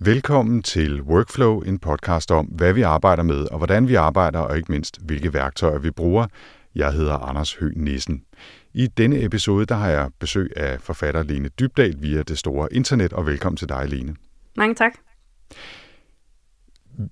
[0.00, 4.56] Velkommen til Workflow, en podcast om, hvad vi arbejder med, og hvordan vi arbejder, og
[4.56, 6.26] ikke mindst, hvilke værktøjer vi bruger.
[6.74, 8.22] Jeg hedder Anders Høgh Nissen.
[8.74, 13.12] I denne episode der har jeg besøg af forfatter Lene Dybdal via det store internet,
[13.12, 14.16] og velkommen til dig, Lene.
[14.56, 14.92] Mange tak.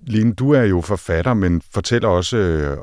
[0.06, 2.78] Lene, du er jo forfatter, men fortæller også øh,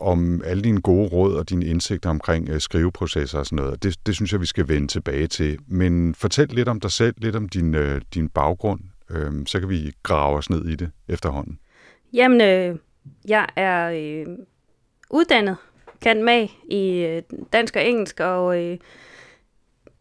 [0.00, 3.82] om alle dine gode råd og dine indsigter omkring øh, skriveprocesser og sådan noget.
[3.82, 5.58] Det, det synes jeg, vi skal vende tilbage til.
[5.66, 8.80] Men fortæl lidt om dig selv, lidt om din, øh, din baggrund,
[9.10, 11.58] øh, så kan vi grave os ned i det efterhånden.
[12.12, 12.76] Jamen, øh,
[13.28, 14.26] jeg er øh,
[15.10, 15.56] uddannet
[16.00, 17.22] kan med i øh,
[17.52, 18.78] dansk og engelsk, og øh,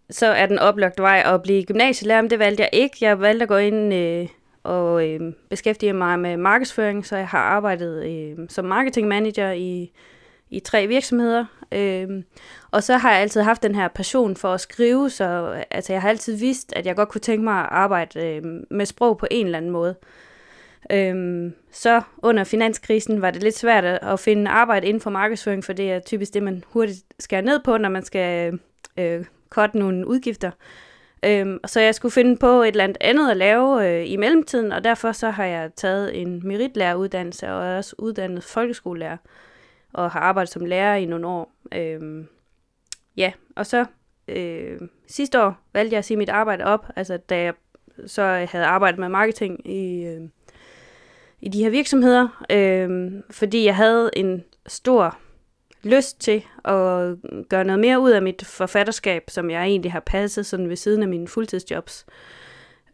[0.09, 2.97] så er den oplagt vej at blive gymnasielærer, men det valgte jeg ikke.
[3.01, 4.27] Jeg valgte at gå ind øh,
[4.63, 9.91] og øh, beskæftige mig med markedsføring, så jeg har arbejdet øh, som marketing manager i,
[10.53, 11.45] i tre virksomheder.
[11.71, 12.23] Øh,
[12.71, 16.01] og så har jeg altid haft den her passion for at skrive, så altså, jeg
[16.01, 19.27] har altid vidst, at jeg godt kunne tænke mig at arbejde øh, med sprog på
[19.31, 19.95] en eller anden måde.
[20.91, 25.73] Øhm, så under finanskrisen var det lidt svært at finde arbejde inden for markedsføring, for
[25.73, 28.59] det er typisk det, man hurtigt skærer ned på, når man skal
[28.97, 30.51] øh, korte nogle udgifter.
[31.25, 34.83] Øhm, så jeg skulle finde på et eller andet at lave øh, i mellemtiden, og
[34.83, 39.17] derfor så har jeg taget en meritlæreruddannelse og også uddannet folkeskolelærer,
[39.93, 41.51] og har arbejdet som lærer i nogle år.
[41.73, 42.25] Øh,
[43.17, 43.85] ja, og så
[44.27, 47.53] øh, sidste år valgte jeg at sige mit arbejde op, altså da jeg
[48.05, 50.05] så havde arbejdet med marketing i...
[50.05, 50.21] Øh,
[51.45, 55.17] i de her virksomheder, øh, fordi jeg havde en stor
[55.83, 57.15] lyst til at
[57.49, 61.01] gøre noget mere ud af mit forfatterskab, som jeg egentlig har passet sådan ved siden
[61.01, 62.05] af mine fuldtidsjobs.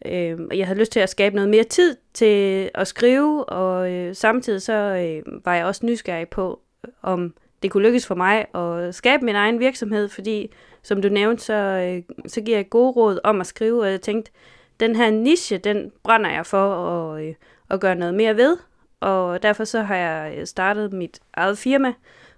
[0.06, 4.16] Øh, jeg havde lyst til at skabe noget mere tid til at skrive, og øh,
[4.16, 6.60] samtidig så øh, var jeg også nysgerrig på,
[7.02, 11.44] om det kunne lykkes for mig at skabe min egen virksomhed, fordi som du nævnte,
[11.44, 14.32] så, øh, så giver jeg gode råd om at skrive, og jeg tænkte,
[14.80, 17.36] den her niche, den brænder jeg for at, øh,
[17.70, 18.58] at gøre noget mere ved.
[19.00, 21.94] Og derfor så har jeg øh, startet mit eget firma,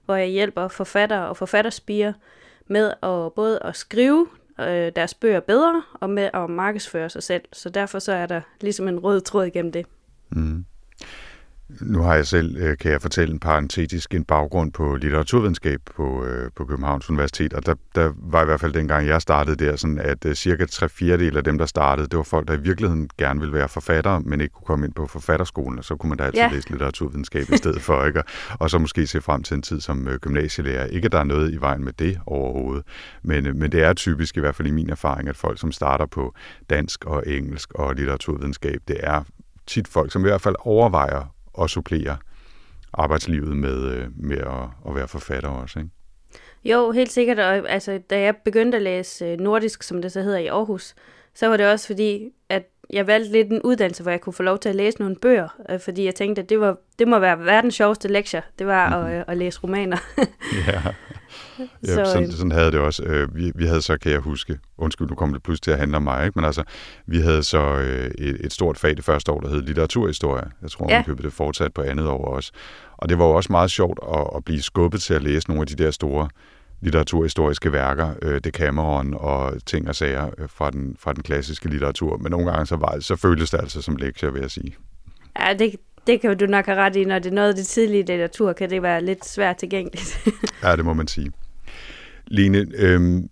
[0.05, 2.13] hvor jeg hjælper forfattere og forfatterspiger
[2.67, 4.27] med at både at skrive
[4.59, 7.43] øh, deres bøger bedre og med at markedsføre sig selv.
[7.53, 9.85] Så derfor så er der ligesom en rød tråd igennem det.
[10.29, 10.65] Mm.
[11.81, 16.25] Nu har jeg selv, øh, kan jeg fortælle en parentetisk, en baggrund på litteraturvidenskab på,
[16.25, 19.75] øh, på Københavns Universitet, og der, der var i hvert fald dengang jeg startede der,
[19.75, 22.61] sådan at uh, cirka tre fjerdedel af dem, der startede, det var folk, der i
[22.61, 26.09] virkeligheden gerne ville være forfattere, men ikke kunne komme ind på forfatterskolen, og så kunne
[26.09, 26.49] man da altid ja.
[26.51, 28.23] læse litteraturvidenskab i stedet for, ikke?
[28.59, 30.85] Og så måske se frem til en tid som gymnasielærer.
[30.85, 32.83] Ikke at der er noget i vejen med det overhovedet,
[33.23, 36.05] men, men det er typisk, i hvert fald i min erfaring, at folk, som starter
[36.05, 36.35] på
[36.69, 39.23] dansk og engelsk og litteraturvidenskab, det er
[39.67, 42.17] tit folk, som i hvert fald overvejer at supplere
[42.93, 45.91] arbejdslivet med, øh, med at, at være forfatter også, ikke?
[46.63, 47.39] Jo, helt sikkert.
[47.39, 50.95] Og, altså, da jeg begyndte at læse øh, nordisk, som det så hedder i Aarhus,
[51.33, 54.43] så var det også fordi, at jeg valgte lidt en uddannelse, hvor jeg kunne få
[54.43, 57.19] lov til at læse nogle bøger, øh, fordi jeg tænkte, at det, var, det må
[57.19, 59.13] være verdens sjoveste lektie, det var mm-hmm.
[59.13, 59.97] at, at læse romaner.
[60.67, 60.81] ja.
[61.59, 63.03] Ja, så, sådan, sådan havde det også.
[63.03, 65.79] Øh, vi, vi havde så, kan jeg huske, undskyld, nu kommer det pludselig til at
[65.79, 66.39] handle om mig, ikke?
[66.39, 66.63] men altså,
[67.05, 70.51] vi havde så øh, et, et stort fag det første år, der hed litteraturhistorie.
[70.61, 70.97] Jeg tror, ja.
[70.97, 72.51] man købte det fortsat på andet år også.
[72.97, 75.61] Og det var jo også meget sjovt at, at blive skubbet til at læse nogle
[75.61, 76.29] af de der store
[76.81, 82.17] litteraturhistoriske værker, øh, Decameron og ting og sager øh, fra, den, fra den klassiske litteratur.
[82.17, 84.75] Men nogle gange så, var, så føltes det altså som lektier, vil jeg sige.
[85.39, 85.75] Ja, det,
[86.07, 87.05] det kan du nok have ret i.
[87.05, 90.27] Når det er noget af det tidlige litteratur, kan det være lidt svært tilgængeligt.
[90.63, 91.31] ja, det må man sige.
[92.27, 93.29] Line, øhm,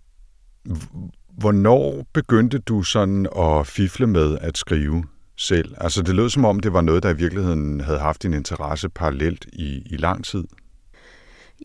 [1.38, 5.04] hvornår begyndte du sådan at fifle med at skrive
[5.36, 5.74] selv?
[5.80, 8.88] Altså det lød som om, det var noget, der i virkeligheden havde haft en interesse
[8.88, 10.44] parallelt i, i lang tid.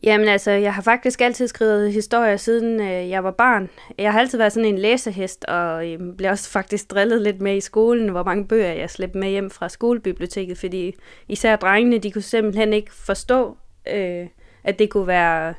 [0.03, 3.69] Jamen altså, jeg har faktisk altid skrevet historier, siden øh, jeg var barn.
[3.97, 7.57] Jeg har altid været sådan en læsehest, og øh, blev også faktisk drillet lidt med
[7.57, 10.95] i skolen, hvor mange bøger jeg slæbte med hjem fra skolebiblioteket, fordi
[11.27, 13.57] især drengene, de kunne simpelthen ikke forstå,
[13.93, 14.27] øh,
[14.63, 15.53] at det kunne være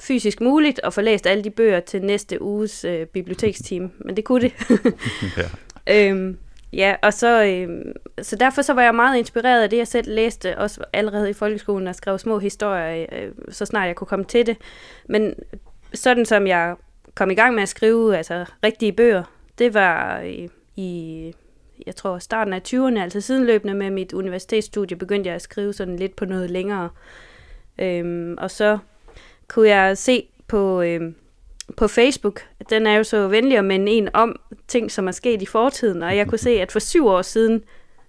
[0.00, 4.24] fysisk muligt at få læst alle de bøger til næste uges øh, biblioteksteam, men det
[4.24, 4.52] kunne det.
[5.86, 6.08] ja.
[6.08, 6.38] øhm,
[6.72, 10.14] ja, og så, øh, så derfor så var jeg meget inspireret af det, jeg selv
[10.14, 14.24] læste, også allerede i folkeskolen, og skrev små historier, øh, så snart jeg kunne komme
[14.24, 14.56] til det.
[15.08, 15.34] Men
[15.94, 16.74] sådan som jeg
[17.14, 19.22] kom i gang med at skrive altså rigtige bøger,
[19.58, 21.34] det var i, i
[21.86, 25.96] jeg tror, starten af 20'erne, altså sidenløbende med mit universitetsstudie, begyndte jeg at skrive sådan
[25.96, 26.88] lidt på noget længere.
[27.78, 28.78] Øhm, og så
[29.48, 31.12] kunne jeg se på, øh,
[31.76, 35.42] på Facebook, den er jo så venlig at minde en om ting, som er sket
[35.42, 37.64] i fortiden, og jeg kunne se, at for syv år siden,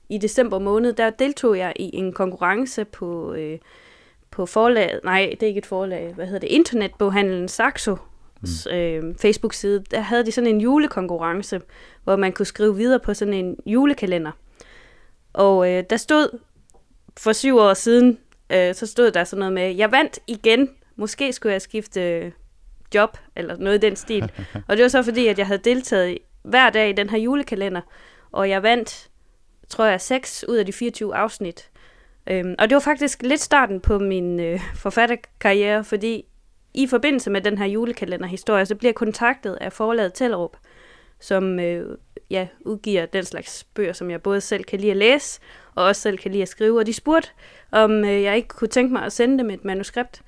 [0.10, 3.60] i december måned, der deltog jeg i en konkurrence på, øh,
[4.32, 7.98] på forlag, nej, det er ikke et forlag, hvad hedder det, internetboghandlen Saxo,
[8.42, 8.72] mm.
[8.72, 11.62] øh, Facebook-side, der havde de sådan en julekonkurrence,
[12.04, 14.32] hvor man kunne skrive videre på sådan en julekalender.
[15.34, 16.40] Og øh, der stod
[17.18, 18.18] for syv år siden,
[18.50, 22.32] øh, så stod der sådan noget med, jeg vandt igen, måske skulle jeg skifte
[22.96, 24.32] job, eller noget i den stil.
[24.68, 27.82] og det var så fordi, at jeg havde deltaget hver dag i den her julekalender,
[28.32, 29.10] og jeg vandt,
[29.70, 31.70] tror jeg, 6 ud af de 24 afsnit.
[32.28, 36.26] Øhm, og det var faktisk lidt starten på min øh, forfatterkarriere, fordi
[36.74, 40.58] i forbindelse med den her julekalenderhistorie, så bliver jeg kontaktet af forlaget Tellerup,
[41.20, 41.98] som øh,
[42.30, 45.40] ja, udgiver den slags bøger, som jeg både selv kan lide at læse,
[45.76, 46.80] og også selv kan lide at skrive.
[46.80, 47.30] Og de spurgte,
[47.72, 50.22] om øh, jeg ikke kunne tænke mig at sende dem et manuskript.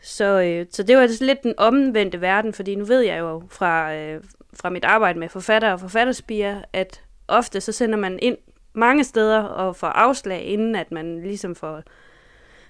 [0.00, 3.42] Så, øh, så det var altså lidt den omvendte verden, fordi nu ved jeg jo
[3.48, 4.22] fra, øh,
[4.54, 8.36] fra mit arbejde med forfatter og forfatterspiger, at ofte så sender man ind
[8.72, 11.82] mange steder og får afslag, inden at man ligesom får,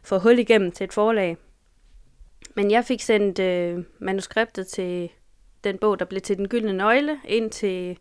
[0.02, 1.36] får hul igennem til et forlag.
[2.56, 5.10] Men jeg fik sendt øh, manuskriptet til
[5.64, 7.98] den bog, der blev til Den Gyldne Nøgle, ind til,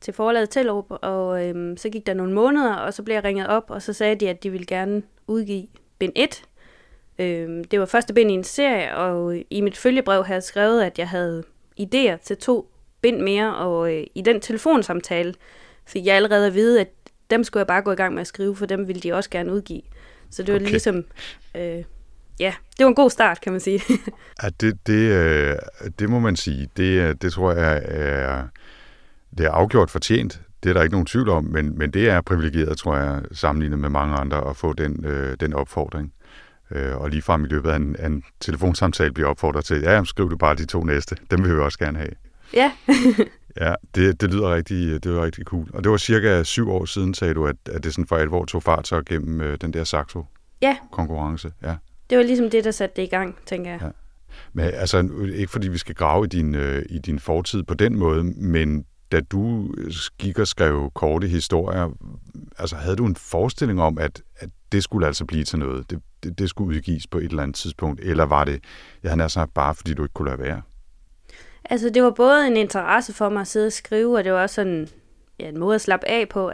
[0.00, 3.46] til forlaget Tellerup, og øh, så gik der nogle måneder, og så blev jeg ringet
[3.46, 5.66] op, og så sagde de, at de ville gerne udgive
[5.98, 6.42] bind 1.
[7.18, 10.82] Øh, det var første bind i en serie, og i mit følgebrev havde jeg skrevet,
[10.82, 11.42] at jeg havde
[11.80, 12.70] idéer til to
[13.00, 15.34] bind mere, og øh, i den telefonsamtale
[15.86, 16.88] fik jeg allerede at vide, at
[17.30, 19.30] dem skulle jeg bare gå i gang med at skrive, for dem ville de også
[19.30, 19.82] gerne udgive.
[20.30, 20.70] Så det var okay.
[20.70, 21.04] ligesom,
[21.54, 21.84] øh,
[22.40, 23.82] ja, det var en god start, kan man sige.
[24.42, 25.56] ja, det, det, øh,
[25.98, 26.68] det må man sige.
[26.76, 28.42] Det, det tror jeg er,
[29.38, 30.40] det er afgjort fortjent.
[30.62, 33.78] Det er der ikke nogen tvivl om, men, men det er privilegeret, tror jeg, sammenlignet
[33.78, 36.12] med mange andre, at få den, øh, den opfordring.
[36.70, 40.30] Øh, og lige frem i løbet af en, en telefonsamtale bliver opfordret til, ja, skriv
[40.30, 41.16] du bare de to næste.
[41.30, 42.10] Dem vil vi også gerne have.
[42.54, 42.72] Ja.
[43.60, 45.68] ja, det, det lyder rigtig, det var rigtig cool.
[45.74, 48.44] Og det var cirka syv år siden, sagde du, at, at det sådan for alvor
[48.44, 50.24] tog fart så gennem øh, den der Saxo
[50.62, 50.76] ja.
[50.92, 51.52] konkurrence.
[51.62, 51.74] Ja.
[52.10, 53.80] Det var ligesom det, der satte det i gang, tænker jeg.
[53.82, 53.88] Ja.
[54.52, 57.96] Men altså, ikke fordi vi skal grave i din, øh, i din fortid på den
[57.96, 61.90] måde, men da du øh, gik og skrev korte historier,
[62.58, 65.90] altså havde du en forestilling om, at, at det skulle altså blive til noget?
[65.90, 68.00] Det, det, det skulle udgives på et eller andet tidspunkt?
[68.00, 68.64] Eller var det,
[69.02, 70.62] jeg havde sagt, bare fordi du ikke kunne lade være?
[71.64, 74.42] Altså, det var både en interesse for mig at sidde og skrive, og det var
[74.42, 74.88] også sådan
[75.40, 76.52] ja, en måde at slappe af på.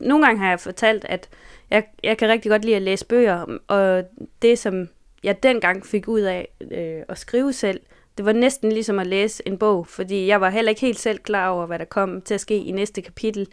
[0.00, 1.28] Nogle gange har jeg fortalt, at
[1.70, 4.04] jeg, jeg kan rigtig godt lide at læse bøger, og
[4.42, 4.88] det, som
[5.22, 7.80] jeg dengang fik ud af øh, at skrive selv,
[8.18, 11.18] det var næsten ligesom at læse en bog, fordi jeg var heller ikke helt selv
[11.18, 13.48] klar over, hvad der kom til at ske i næste kapitel.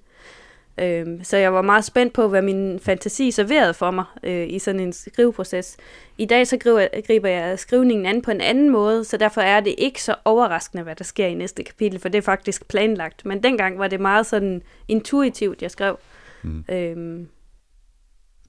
[0.80, 4.60] Øh, så jeg var meget spændt på, hvad min fantasi serverede for mig øh, i
[4.60, 5.78] sådan en skriveproces.
[6.18, 9.60] I dag så griber, griber jeg skrivningen an på en anden måde, så derfor er
[9.60, 13.26] det ikke så overraskende, hvad der sker i næste kapitel, for det er faktisk planlagt.
[13.26, 16.00] Men dengang var det meget sådan intuitivt, jeg skrev.
[16.44, 16.66] Mm.
[16.72, 17.26] Øh,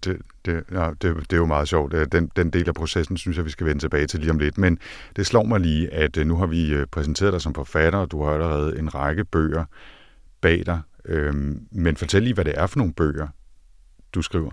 [0.05, 1.94] det, det, ja, det, det er jo meget sjovt.
[1.94, 4.38] Øh, den, den del af processen synes jeg, vi skal vende tilbage til lige om
[4.38, 4.58] lidt.
[4.58, 4.79] Men
[5.17, 8.11] det slår mig lige, at øh, nu har vi øh, præsenteret dig som forfatter, og
[8.11, 9.64] du har allerede en række bøger
[10.41, 10.81] bag dig.
[11.05, 13.29] Øhm, men fortæl lige, hvad det er for nogle bøger,
[14.14, 14.50] du skriver.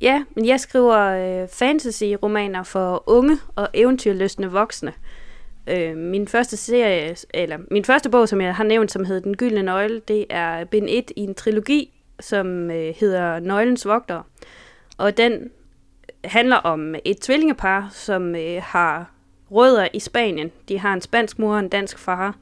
[0.00, 4.92] Ja, men jeg skriver øh, fantasy-romaner for unge og eventyrløsende voksne.
[5.66, 9.36] Øh, min første serie, eller min første bog, som jeg har nævnt, som hedder Den
[9.36, 14.22] Gyldne Nøgle, det er bind 1 i en trilogi, som øh, hedder Nøglens Vogtere.
[14.98, 15.50] Og den
[16.24, 19.10] handler om et tvillingepar, som øh, har
[19.50, 20.52] rødder i Spanien.
[20.68, 22.36] De har en spansk mor og en dansk far.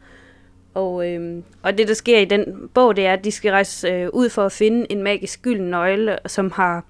[0.74, 3.88] Og, øh, og det, der sker i den bog, det er, at de skal rejse
[3.88, 6.84] øh, ud for at finde en magisk gylden nøgle, som har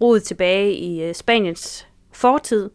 [0.00, 2.70] rodet tilbage i øh, Spaniens fortid.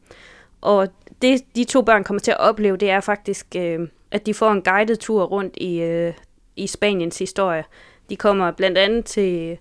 [0.61, 0.87] Og
[1.21, 4.51] det, de to børn kommer til at opleve, det er faktisk, øh, at de får
[4.51, 6.13] en guided tur rundt i, øh,
[6.55, 7.63] i Spaniens historie.
[8.09, 9.57] De kommer blandt andet til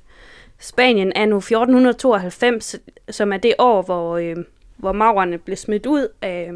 [0.58, 2.76] Spanien er nu 1492,
[3.10, 4.36] som er det år, hvor, øh,
[4.76, 6.52] hvor maurerne blev smidt ud af,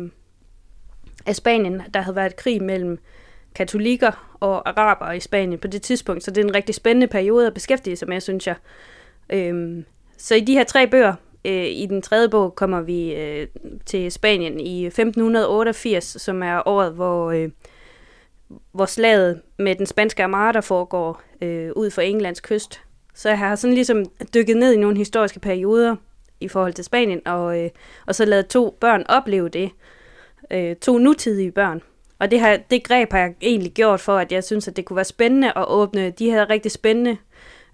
[1.26, 1.83] af Spanien.
[1.95, 2.99] Der havde været krig mellem
[3.54, 7.47] katolikker og araber i Spanien på det tidspunkt, så det er en rigtig spændende periode
[7.47, 8.57] at beskæftige sig med, synes jeg.
[9.33, 9.85] Øh,
[10.16, 11.14] så i de her tre bøger,
[11.45, 13.47] øh, i den tredje bog kommer vi øh,
[13.87, 17.49] til Spanien i 1588, som er året, hvor, øh,
[18.73, 22.80] hvor slaget med den spanske armada foregår øh, ud for Englands kyst.
[23.14, 25.97] Så jeg har sådan ligesom dykket ned i nogle historiske perioder
[26.40, 27.71] i forhold til Spanien, og, øh,
[28.07, 29.71] og så lavet to børn opleve det.
[30.50, 31.83] Øh, to nutidige børn.
[32.19, 34.85] Og det, her, det greb har jeg egentlig gjort for, at jeg synes, at det
[34.85, 37.17] kunne være spændende at åbne de her rigtig spændende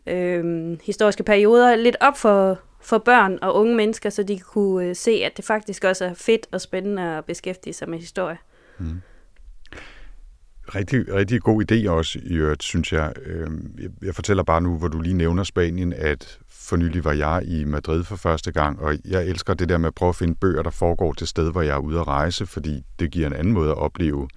[0.06, 4.96] øh, historiske perioder lidt op for, for børn og unge mennesker, så de kunne øh,
[4.96, 8.38] se, at det faktisk også er fedt og spændende at beskæftige sig med historie.
[8.78, 9.00] Mm
[10.74, 13.12] rigtig, rigtig god idé også, i øvrigt, synes jeg.
[13.26, 17.42] Øhm, jeg fortæller bare nu, hvor du lige nævner Spanien, at for nylig var jeg
[17.44, 20.34] i Madrid for første gang, og jeg elsker det der med at prøve at finde
[20.34, 23.32] bøger, der foregår til sted, hvor jeg er ude at rejse, fordi det giver en
[23.32, 24.28] anden måde at opleve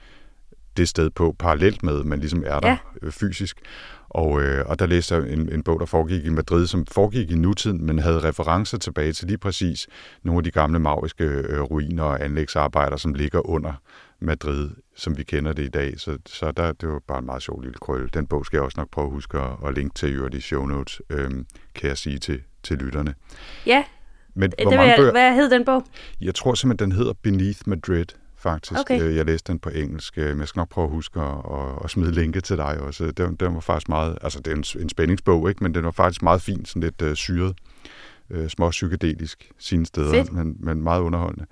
[0.77, 2.77] det sted på parallelt med, men ligesom er der Ja.
[3.01, 3.57] øh, fysisk.
[4.09, 7.31] Og, øh, og der læste jeg en, en bog, der foregik i Madrid, som foregik
[7.31, 9.87] i nutiden, men havde referencer tilbage til lige præcis
[10.23, 13.73] nogle af de gamle mauriske øh, ruiner og anlægsarbejder, som ligger under
[14.21, 15.99] Madrid, som vi kender det i dag.
[15.99, 18.09] Så, så der, det var bare en meget sjov lille krølle.
[18.13, 20.35] Den bog skal jeg også nok prøve at huske at, at linke til i øvrigt
[20.35, 21.29] i show notes, øh,
[21.75, 23.15] kan jeg sige til, til lytterne.
[23.65, 23.83] Ja,
[24.33, 25.11] Men det hvor mange jeg, bøger?
[25.11, 25.83] hvad hed den bog?
[26.21, 28.05] Jeg tror simpelthen, den hedder Beneath Madrid,
[28.37, 28.79] faktisk.
[28.79, 29.01] Okay.
[29.01, 31.27] Øh, Jeg læste den på engelsk, øh, men jeg skal nok prøve at huske at,
[31.53, 33.11] at, at smide linket til dig også.
[33.11, 35.63] Den, den var faktisk meget, altså det er en, en spændingsbog, ikke?
[35.63, 37.55] men den var faktisk meget fin, sådan lidt uh, syret,
[38.29, 40.31] uh, små psykedelisk sine steder, Fedt.
[40.33, 41.45] men, men meget underholdende.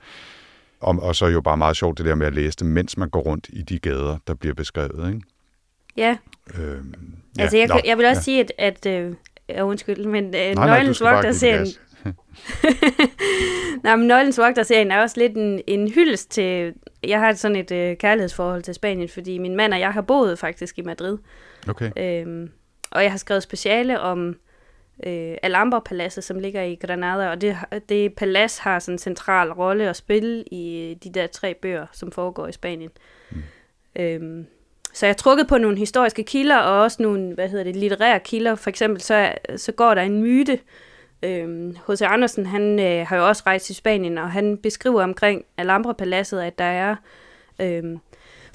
[0.79, 2.97] Og, og så er jo bare meget sjovt det der med at læse det, mens
[2.97, 5.07] man går rundt i de gader, der bliver beskrevet.
[5.13, 5.21] Ikke?
[5.97, 6.17] Ja,
[6.59, 6.93] Øhm,
[7.37, 8.23] ja altså jeg, nå, jeg vil også ja.
[8.23, 9.15] sige, at, at øh,
[9.67, 11.67] undskyld, men øh, Nej, nej, Nøglens Vogter-serien.
[13.83, 16.73] Nej, men Nøglens Vogter-serien er også lidt en, en hyldest til...
[17.03, 20.39] Jeg har sådan et øh, kærlighedsforhold til Spanien, fordi min mand og jeg har boet
[20.39, 21.17] faktisk i Madrid.
[21.69, 22.49] Okay, Øhm,
[22.91, 24.35] og jeg har skrevet speciale om
[25.05, 27.57] øh, Alhambra-paladset, som ligger i Granada, og det,
[27.89, 32.11] det palads har sådan en central rolle at spille i de der tre bøger, som
[32.11, 32.91] foregår i Spanien.
[33.31, 33.37] Mm.
[33.95, 34.47] Øhm,
[34.93, 38.19] så jeg har trukket på nogle historiske kilder, og også nogle, hvad hedder det, litterære
[38.19, 38.55] kilder.
[38.55, 40.59] For eksempel så, så går der en myte.
[41.23, 42.01] Øhm, H.C.
[42.01, 46.57] Andersen, han øh, har jo også rejst i Spanien, og han beskriver omkring Alhambra-paladset, at
[46.57, 46.95] der er
[47.61, 47.99] øhm,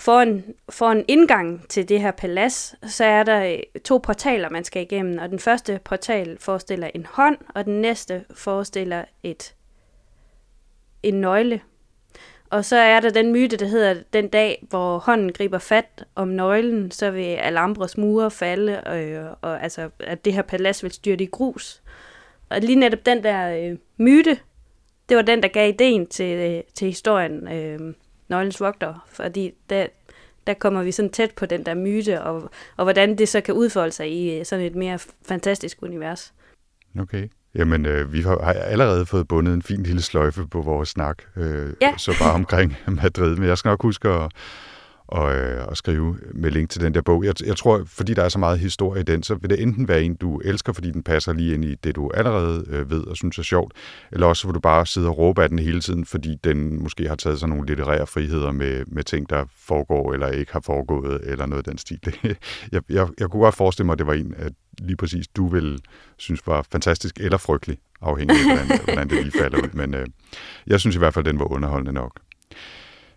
[0.03, 4.83] foran, foran indgang til det her palads, så er der øh, to portaler, man skal
[4.83, 9.55] igennem, og den første portal forestiller en hånd, og den næste forestiller et
[11.03, 11.61] en nøgle.
[12.51, 16.29] Og så er der den myte, der hedder, den dag, hvor hånden griber fat om
[16.29, 20.93] nøglen, så vil Alhambras mure falde, og, øh, og altså, at det her palads vil
[20.93, 21.83] styrte i grus.
[22.49, 24.39] Og lige netop den der øh, myte,
[25.09, 27.95] det var den, der gav ideen til, øh, til historien øh,
[28.29, 29.87] Nøglens Vogter, fordi der,
[30.47, 33.55] der kommer vi sådan tæt på den der myte, og, og hvordan det så kan
[33.55, 34.99] udfolde sig i øh, sådan et mere
[35.29, 36.35] fantastisk univers.
[37.01, 37.29] okay.
[37.55, 41.19] Jamen, øh, vi har har allerede fået bundet en fin lille sløjfe på vores snak,
[41.37, 41.95] øh, Ja.
[41.97, 43.37] så bare omkring Madrid.
[43.37, 44.33] Men jeg skal nok huske at,
[45.13, 47.25] og, øh, og skrive med link til den der bog.
[47.25, 49.89] Jeg, jeg tror, fordi der er så meget historie i den, så vil det enten
[49.89, 53.05] være en, du elsker, fordi den passer lige ind i det, du allerede øh, ved
[53.07, 53.73] og synes er sjovt,
[54.13, 57.09] eller også vil du bare sidde og råbe af den hele tiden, fordi den måske
[57.09, 61.21] har taget sig nogle litterære friheder med, med ting, der foregår eller ikke har foregået,
[61.25, 61.99] eller noget af den stil.
[62.73, 65.49] jeg, jeg, jeg kunne godt forestille mig, at det var en, at lige præcis du
[65.49, 65.79] vil
[66.17, 69.71] synes var fantastisk eller frygtelig, afhængig af, hvordan, hvordan det lige falder ud.
[69.73, 70.07] Men øh,
[70.67, 72.21] jeg synes i hvert fald, den var underholdende nok.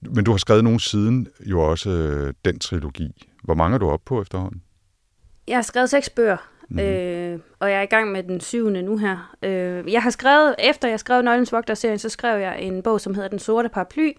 [0.02, 3.28] Men du har skrevet nogen siden, jo også øh, den trilogi.
[3.44, 4.62] Hvor mange er du oppe på efterhånden?
[5.48, 6.38] Jeg har skrevet seks bøger,
[6.70, 6.80] mm.
[6.80, 9.36] øh, og jeg er i gang med den syvende nu her.
[9.44, 13.16] Øh, jeg har skrevet, efter jeg skrev Nøglens Vogter-serien, så skrev jeg en bog, som
[13.16, 14.12] hedder Den Sorte Paraply,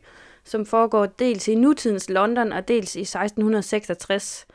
[0.45, 4.47] som foregår dels i nutidens London og dels i 1666.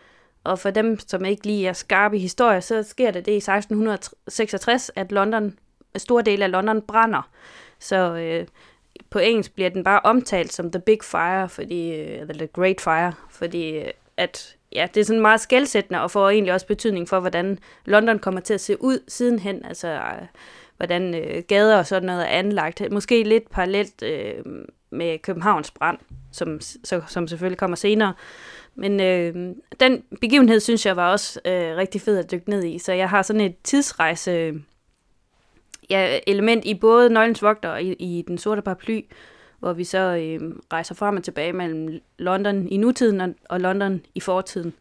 [0.43, 3.35] Og for dem, som ikke lige er skarpe i historie, så sker det det i
[3.35, 5.43] 1666, at London,
[5.93, 7.29] en stor del af London brænder.
[7.79, 8.47] Så øh,
[9.09, 12.81] på engelsk bliver den bare omtalt som The Big Fire, fordi, øh, eller The Great
[12.81, 17.09] Fire, fordi øh, at, ja, det er sådan meget skældsættende, og får egentlig også betydning
[17.09, 20.27] for, hvordan London kommer til at se ud sidenhen, altså øh,
[20.77, 22.91] hvordan øh, gader og sådan noget er anlagt.
[22.91, 24.45] Måske lidt parallelt øh,
[24.89, 25.97] med Københavns brand,
[26.31, 28.13] som, så, som selvfølgelig kommer senere.
[28.75, 32.79] Men øh, den begivenhed, synes jeg, var også øh, rigtig fed at dykke ned i,
[32.79, 34.53] så jeg har sådan et tidsrejse
[35.91, 39.01] ja, element i både Nøglens Vogter og i, i Den Sorte Paraply,
[39.59, 44.01] hvor vi så øh, rejser frem og tilbage mellem London i nutiden og, og London
[44.15, 44.73] i fortiden.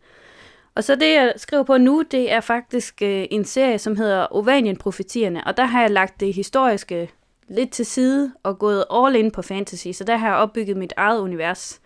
[0.75, 4.27] Og så det, jeg skriver på nu, det er faktisk øh, en serie, som hedder
[4.31, 7.11] Ovanien-profetierne, og der har jeg lagt det historiske
[7.49, 10.93] lidt til side og gået all in på fantasy, så der har jeg opbygget mit
[10.97, 11.81] eget univers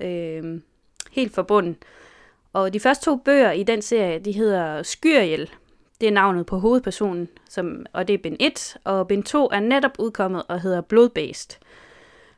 [0.00, 0.60] øh,
[1.12, 1.76] helt forbundet.
[2.52, 5.50] Og de første to bøger i den serie, de hedder Skyriel.
[6.04, 9.60] Det er navnet på hovedpersonen, som, og det er bind 1, og bind 2 er
[9.60, 11.50] netop udkommet og hedder Bloodbased.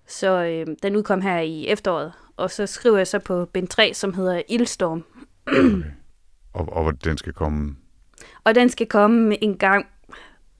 [0.06, 3.94] Så øh, den udkom her i efteråret, og så skriver jeg så på bind 3,
[3.94, 5.04] som hedder Ildstorm.
[6.54, 7.76] Og, og hvor den skal komme?
[8.44, 9.86] Og den skal komme en gang,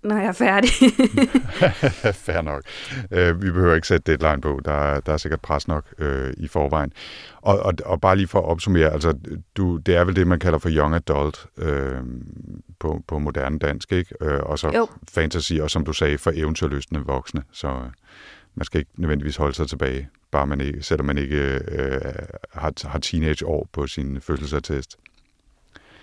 [0.07, 0.71] når jeg er færdig.
[2.27, 2.63] Fair nok.
[3.11, 4.61] Øh, vi behøver ikke sætte deadline på.
[4.65, 6.93] Der, er- der er sikkert pres nok øh, i forvejen.
[7.37, 9.15] Og, og, og bare lige for at opsummere, altså,
[9.57, 11.95] du, det er vel det, man kalder for young adult øh,
[12.79, 14.15] på, på moderne dansk, ikke?
[14.21, 14.89] Øh, og så Jo.
[15.09, 17.43] fantasy, og som du sagde, for eventyrlystende voksne.
[17.53, 17.75] Så øh,
[18.55, 21.37] man skal ikke nødvendigvis holde sig tilbage, bare man ikke, selvom man ikke
[21.69, 22.01] øh,
[22.53, 24.97] har, har teenageår på sin fødselsattest.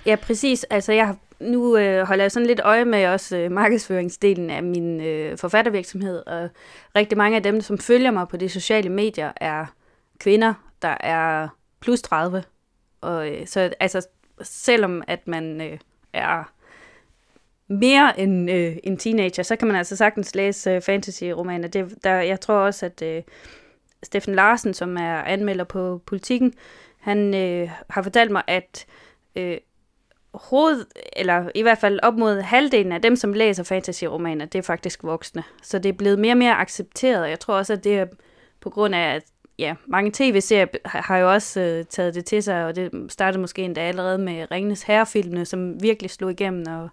[0.06, 0.64] Ja, præcis.
[0.64, 4.64] Altså, jeg har, nu øh, holder jeg sådan lidt øje med også øh, markedsføringsdelen af
[4.64, 6.50] min øh, forfattervirksomhed, og
[6.96, 9.66] rigtig mange af dem, som følger mig på de sociale medier, er
[10.20, 11.48] kvinder, der er
[11.80, 12.44] plus 30.
[13.02, 14.08] Og, øh, så altså,
[14.42, 15.78] selvom at man øh,
[16.14, 16.54] er
[17.68, 21.68] mere end øh, en teenager, så kan man altså sagtens læse øh, fantasy-romaner.
[21.68, 23.22] Det, der, jeg tror også, at øh,
[24.04, 26.54] Steffen Larsen, som er anmelder på Politikken,
[27.00, 28.86] han øh, har fortalt mig, at
[29.36, 29.58] øh,
[30.34, 30.86] hoved,
[31.16, 35.04] eller i hvert fald op mod halvdelen af dem, som læser fantasy-romaner, det er faktisk
[35.04, 35.44] voksne.
[35.64, 37.30] Så det er blevet mere og mere accepteret.
[37.30, 38.06] Jeg tror også, at det er
[38.62, 39.24] på grund af, at
[39.60, 43.62] ja, mange tv-serier har jo også øh, taget det til sig, og det startede måske
[43.62, 46.90] endda allerede med Ringenes Herrefilmene, som virkelig slog igennem, og,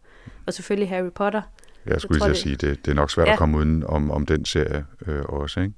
[0.46, 1.42] og selvfølgelig Harry Potter.
[1.86, 3.32] Jeg skulle lige sige, det, det er nok svært ja.
[3.32, 5.74] at komme uden om, om den serie øh, også, ikke?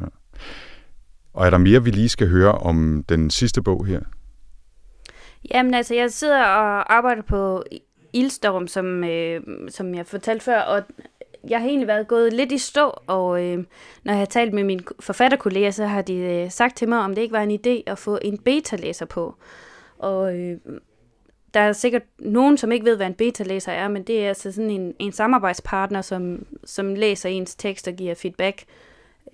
[0.00, 0.06] Ja.
[1.32, 4.00] Og er der mere, vi lige skal høre om den sidste bog her?
[5.50, 7.64] Jamen altså, jeg sidder og arbejder på
[8.12, 10.82] Ildstorm, som, øh, som jeg fortalte før, og
[11.48, 13.58] jeg har egentlig været gået lidt i stå, og øh,
[14.04, 17.14] når jeg har talt med mine forfatterkolleger, så har de øh, sagt til mig, om
[17.14, 19.34] det ikke var en idé at få en beta-læser på.
[19.98, 20.58] Og øh,
[21.54, 24.52] der er sikkert nogen, som ikke ved, hvad en beta-læser er, men det er altså
[24.52, 28.64] sådan en, en samarbejdspartner, som, som læser ens tekst og giver feedback,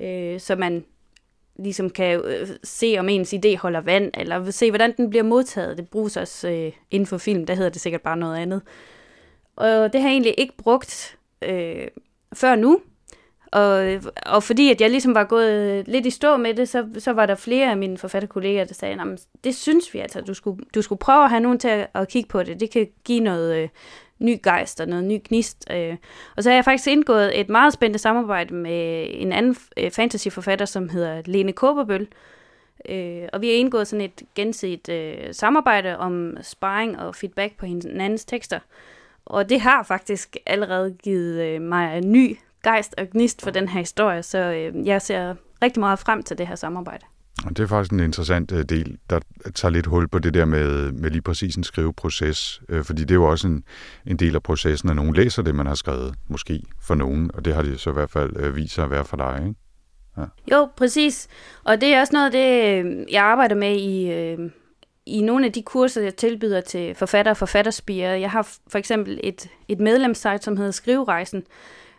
[0.00, 0.84] øh, så man
[1.58, 5.78] ligesom kan øh, se, om ens idé holder vand, eller se, hvordan den bliver modtaget.
[5.78, 8.62] Det bruges også øh, inden for film, der hedder det sikkert bare noget andet.
[9.56, 11.88] Og det har jeg egentlig ikke brugt øh,
[12.34, 12.80] før nu.
[13.52, 17.12] Og, og fordi at jeg ligesom var gået lidt i stå med det, så, så
[17.12, 20.82] var der flere af mine forfatterkolleger, der sagde, det synes vi altså, du skulle, du
[20.82, 22.60] skulle prøve at have nogen til at, at kigge på det.
[22.60, 23.68] Det kan give noget øh,
[24.18, 25.70] ny gejst og noget ny gnist.
[25.70, 25.96] Øh.
[26.36, 30.66] Og så har jeg faktisk indgået et meget spændende samarbejde med en anden øh, fantasyforfatter,
[30.66, 32.08] som hedder Lene Kåberbøl.
[32.88, 37.66] Øh, og vi har indgået sådan et gensidigt øh, samarbejde om sparring og feedback på
[37.66, 38.58] hinandens tekster.
[39.26, 43.68] Og det har faktisk allerede givet øh, mig en ny gejst og gnist for den
[43.68, 47.06] her historie, så øh, jeg ser rigtig meget frem til det her samarbejde.
[47.48, 49.20] Det er faktisk en interessant øh, del, der
[49.54, 53.10] tager lidt hul på det der med, med lige præcis en skriveproces, øh, fordi det
[53.10, 53.64] er jo også en,
[54.06, 57.44] en del af processen, at nogen læser det, man har skrevet, måske for nogen, og
[57.44, 59.60] det har det så i hvert fald øh, vist sig at være for dig, ikke?
[60.18, 60.56] Ja.
[60.56, 61.28] Jo, præcis.
[61.64, 64.10] Og det er også noget af det, jeg arbejder med i,
[65.06, 68.14] i nogle af de kurser, jeg tilbyder til forfatter og forfatterspirer.
[68.14, 71.42] Jeg har for eksempel et, et medlemssite, som hedder Skriverejsen,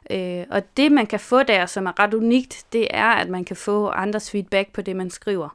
[0.09, 3.45] Øh, og det, man kan få der, som er ret unikt, det er, at man
[3.45, 5.49] kan få andres feedback på det, man skriver.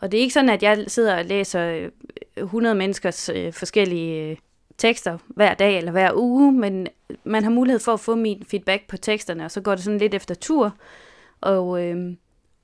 [0.00, 1.90] Og det er ikke sådan, at jeg sidder og læser øh,
[2.36, 4.36] 100 menneskers øh, forskellige øh,
[4.78, 6.88] tekster hver dag eller hver uge, men
[7.24, 9.98] man har mulighed for at få min feedback på teksterne, og så går det sådan
[9.98, 10.74] lidt efter tur.
[11.40, 12.16] Og, øh,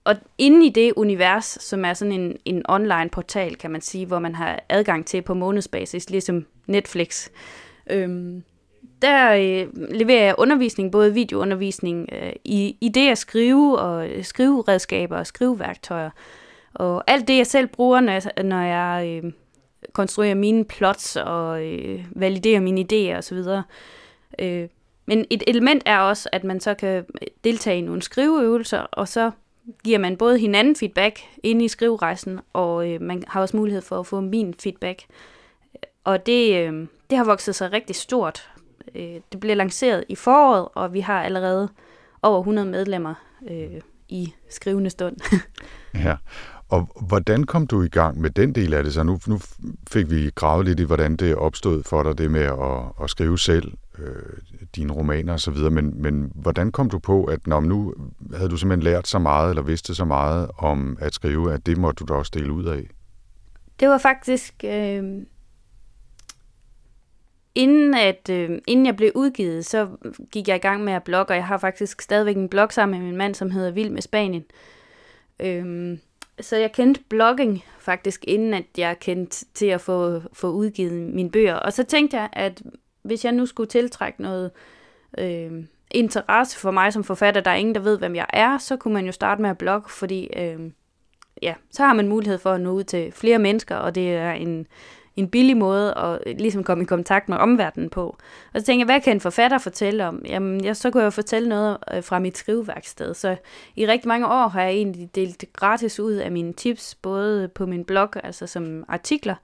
[0.05, 4.07] og inde i det univers, som er sådan en, en online portal, kan man sige,
[4.07, 7.29] hvor man har adgang til på månedsbasis, ligesom Netflix,
[7.91, 8.41] øh,
[9.03, 14.25] der øh, leverer jeg undervisning, både videoundervisning øh, i, i det at skrive, og øh,
[14.25, 16.11] skriveredskaber og skriveværktøjer.
[16.75, 19.33] Og alt det, jeg selv bruger, når jeg, når jeg øh,
[19.93, 23.39] konstruerer mine plots og øh, validerer mine idéer osv.
[24.39, 24.69] Øh,
[25.07, 29.09] men et element er også, at man så kan øh, deltage i nogle skriveøvelser, og
[29.09, 29.31] så
[29.85, 34.01] giver man både hinanden feedback inde i skriverejsen, og øh, man har også mulighed for
[34.01, 35.05] at få min feedback.
[36.05, 38.51] Og det, øh, det har vokset sig rigtig stort,
[38.97, 41.69] Øh, det bliver lanceret i foråret, og vi har allerede
[42.23, 43.15] over 100 medlemmer
[43.51, 45.17] øh, i skrivende stund.
[46.05, 46.17] ja,
[46.69, 48.95] og hvordan kom du i gang med den del af det?
[48.95, 49.41] Så nu, nu
[49.91, 53.39] fik vi gravet lidt i, hvordan det opstod for dig, det med at, at skrive
[53.39, 54.33] selv øh,
[54.77, 57.95] dine romaner og så videre, men, men hvordan kom du på, at når nu
[58.35, 61.79] havde du simpelthen lært så meget, eller vidste så meget om at skrive, at det
[61.79, 62.91] måtte du da også dele ud af?
[63.81, 65.05] Det var faktisk øh,
[67.57, 69.89] inden, at, øh, inden jeg blev udgivet, så
[70.33, 72.99] gik jeg i gang med at blogge, og jeg har faktisk stadigvæk en blog sammen
[72.99, 74.45] med min mand, som hedder Vild med Spanien.
[75.41, 76.01] Øhm,
[76.41, 81.31] så jeg kendte blogging faktisk, inden at jeg kendte til at få, få udgivet mine
[81.31, 81.55] bøger.
[81.55, 82.63] Og så tænkte jeg, at
[83.03, 84.51] hvis jeg nu skulle tiltrække noget
[85.19, 88.77] øh, interesse for mig som forfatter, der er ingen, der ved, hvem jeg er, så
[88.77, 90.61] kunne man jo starte med at blogge, fordi øh,
[91.43, 94.33] ja, så har man mulighed for at nå ud til flere mennesker, og det er
[94.33, 94.67] en
[95.17, 98.17] en billig måde at øh, ligesom komme i kontakt med omverdenen på.
[98.55, 100.23] Og så tænkte jeg, hvad kan en forfatter fortælle om?
[100.29, 103.15] Jamen, jeg, så kunne jeg fortælle noget øh, fra mit skriveværksted.
[103.15, 103.37] Så
[103.77, 107.67] i rigtig mange år har jeg egentlig delt gratis ud af mine tips, både på
[107.67, 109.35] min blog, altså som artikler,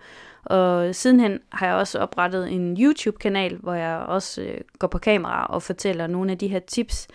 [0.44, 5.46] og sidenhen har jeg også oprettet en YouTube-kanal, hvor jeg også øh, går på kamera
[5.46, 7.08] og fortæller nogle af de her tips,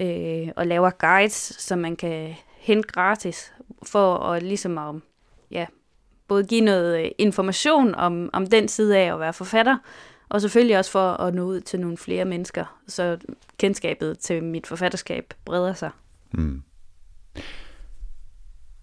[0.00, 4.94] øh, og laver guides, som man kan hente gratis, for at ligesom at
[5.50, 5.66] ja,
[6.28, 9.78] både give noget øh, information om, om den side af at være forfatter,
[10.28, 13.18] og selvfølgelig også for at nå ud til nogle flere mennesker, så
[13.58, 15.90] kendskabet til mit forfatterskab breder sig.
[16.32, 16.62] Mm.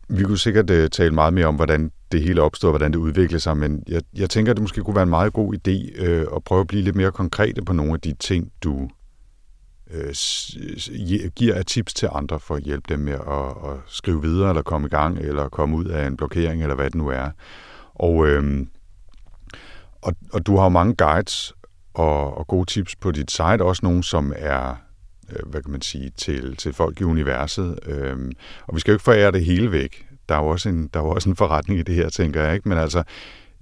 [0.09, 3.39] Vi kunne sikkert uh, tale meget mere om, hvordan det hele opstår, hvordan det udviklede
[3.39, 6.35] sig, men jeg, jeg tænker, at det måske kunne være en meget god idé uh,
[6.35, 8.89] at prøve at blive lidt mere konkrete på nogle af de ting, du
[9.93, 14.49] øh, giver af tips til andre for at hjælpe dem med at, at skrive videre,
[14.49, 17.29] eller komme i gang, eller komme ud af en blokering, eller hvad det nu er.
[17.95, 18.59] Og, uh,
[20.01, 21.53] og, og du har jo mange guides
[21.93, 24.75] og, og gode tips på dit site, også nogle, som er
[25.31, 27.79] øh, hvad kan man sige, til, til folk i universet.
[27.85, 28.31] Øhm,
[28.67, 30.05] og vi skal jo ikke forære det hele væk.
[30.29, 32.43] Der er jo også en, der er jo også en forretning i det her, tænker
[32.43, 32.55] jeg.
[32.55, 32.69] Ikke?
[32.69, 33.03] Men altså,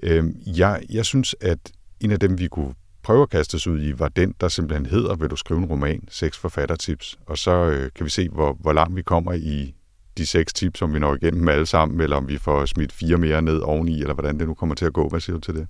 [0.04, 1.60] øhm, jeg, jeg synes, at
[2.00, 2.74] en af dem, vi kunne
[3.08, 5.66] prøve at kaste os ud i, var den, der simpelthen hedder, vil du skrive en
[5.66, 7.20] roman, seks forfattertips.
[7.26, 9.76] Og så øh, kan vi se, hvor, hvor langt vi kommer i
[10.18, 13.18] de seks tips, om vi når igennem alle sammen, eller om vi får smidt fire
[13.18, 15.10] mere ned oveni, eller hvordan det nu kommer til at gå.
[15.10, 15.68] Hvad siger du til det?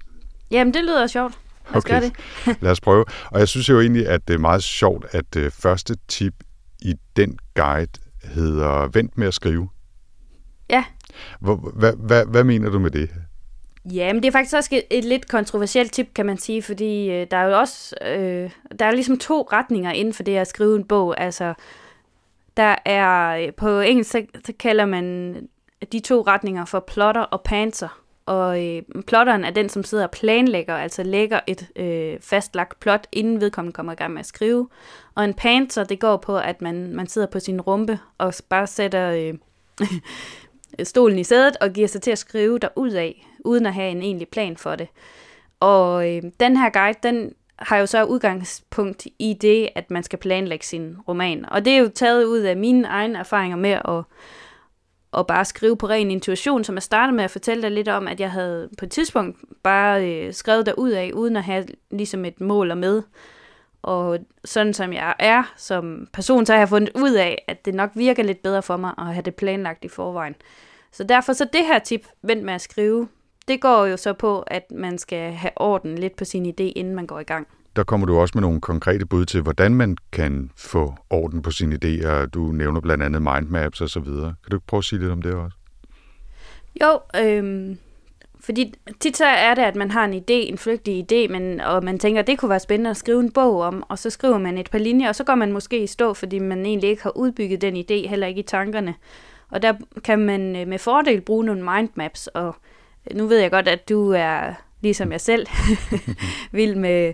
[0.51, 1.37] Jamen, det lyder sjovt.
[1.69, 1.93] Lad os okay.
[1.93, 2.01] gøre
[2.45, 2.57] det.
[2.63, 3.05] Lad os prøve.
[3.25, 6.33] Og jeg synes jo egentlig, at det er meget sjovt, at øh, første tip
[6.79, 7.91] i den guide
[8.23, 9.69] hedder Vent med at skrive.
[10.69, 10.83] Ja.
[11.39, 13.09] Hvad, hvad, hvad mener du med det?
[13.93, 17.11] Ja, men det er faktisk også et, et lidt kontroversielt tip, kan man sige, fordi
[17.11, 20.47] øh, der er jo også, øh, der er ligesom to retninger inden for det at
[20.47, 21.21] skrive en bog.
[21.21, 21.53] Altså,
[22.57, 25.35] der er, øh, på engelsk, så, så kalder man
[25.91, 28.01] de to retninger for plotter og pantser.
[28.25, 33.07] Og øh, plotteren er den, som sidder og planlægger, altså lægger et øh, fastlagt plot,
[33.11, 34.69] inden vedkommende kommer i gang med at skrive.
[35.15, 38.67] Og en pantser, det går på, at man, man sidder på sin rumpe og bare
[38.67, 39.33] sætter øh,
[40.83, 44.01] stolen i sædet og giver sig til at skrive ud af, uden at have en
[44.01, 44.87] egentlig plan for det.
[45.59, 50.19] Og øh, den her guide, den har jo så udgangspunkt i det, at man skal
[50.19, 51.45] planlægge sin roman.
[51.49, 54.03] Og det er jo taget ud af mine egne erfaringer med at
[55.11, 58.07] og bare skrive på ren intuition, som jeg startede med at fortælle dig lidt om,
[58.07, 61.65] at jeg havde på et tidspunkt bare øh, skrevet der ud af, uden at have
[61.91, 63.03] ligesom et mål og med.
[63.81, 67.75] Og sådan som jeg er som person, så har jeg fundet ud af, at det
[67.75, 70.35] nok virker lidt bedre for mig at have det planlagt i forvejen.
[70.91, 73.07] Så derfor så det her tip, vent med at skrive,
[73.47, 76.95] det går jo så på, at man skal have orden lidt på sin idé, inden
[76.95, 79.97] man går i gang der kommer du også med nogle konkrete bud til, hvordan man
[80.11, 82.25] kan få orden på sine idéer.
[82.25, 84.35] Du nævner blandt andet mindmaps og så videre.
[84.43, 85.57] Kan du ikke prøve at sige lidt om det også?
[86.81, 87.77] Jo, øhm,
[88.39, 91.83] fordi tit så er det, at man har en idé, en flygtig idé, men, og
[91.83, 94.37] man tænker, at det kunne være spændende at skrive en bog om, og så skriver
[94.37, 97.03] man et par linjer, og så går man måske i stå, fordi man egentlig ikke
[97.03, 98.95] har udbygget den idé, heller ikke i tankerne.
[99.49, 102.55] Og der kan man øh, med fordel bruge nogle mindmaps, og
[103.13, 105.47] nu ved jeg godt, at du er, ligesom jeg selv,
[106.51, 107.13] vild med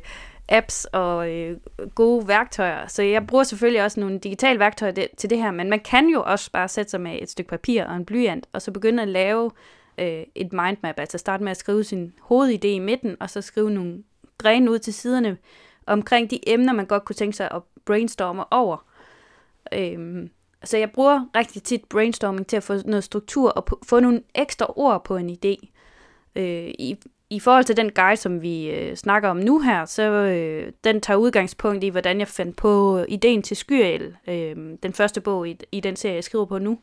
[0.49, 1.57] apps og øh,
[1.95, 2.87] gode værktøjer.
[2.87, 6.07] Så jeg bruger selvfølgelig også nogle digitale værktøjer det, til det her, men man kan
[6.07, 9.03] jo også bare sætte sig med et stykke papir og en blyant, og så begynde
[9.03, 9.51] at lave
[9.97, 13.71] øh, et mindmap, altså starte med at skrive sin hovedidé i midten, og så skrive
[13.71, 14.03] nogle
[14.37, 15.37] grene ud til siderne
[15.85, 18.85] omkring de emner, man godt kunne tænke sig at brainstorme over.
[19.73, 20.29] Øhm,
[20.63, 24.73] så jeg bruger rigtig tit brainstorming til at få noget struktur og få nogle ekstra
[24.75, 25.67] ord på en idé.
[26.35, 26.97] Øh, i,
[27.29, 31.01] i forhold til den guide, som vi øh, snakker om nu her, så øh, den
[31.01, 35.49] tager udgangspunkt i, hvordan jeg fandt på øh, ideen til Skyel, øh, den første bog
[35.49, 36.79] i, i den serie, jeg skriver på nu.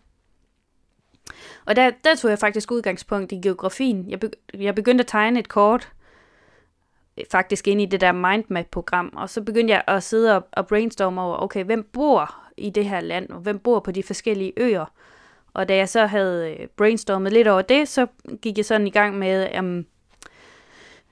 [1.67, 4.11] Og der, der tog jeg faktisk udgangspunkt i geografien.
[4.11, 5.93] Jeg, be, jeg begyndte at tegne et kort,
[7.19, 10.67] øh, faktisk ind i det der mindmap-program, og så begyndte jeg at sidde og, og
[10.67, 14.53] brainstorme over, okay, hvem bor i det her land, og hvem bor på de forskellige
[14.57, 14.85] øer.
[15.55, 18.07] Og da jeg så havde øh, brainstormet lidt over det, så
[18.43, 19.87] gik jeg sådan i gang med, um,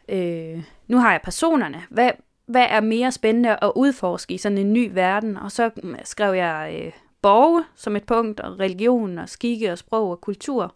[0.09, 1.83] øh, nu har jeg personerne.
[1.91, 2.11] Hvad,
[2.47, 5.37] hvad er mere spændende at udforske i sådan en ny verden?
[5.37, 9.79] Og så mm, skrev jeg øh, borge som et punkt, og religion, og skikke, og
[9.79, 10.75] sprog, og kultur.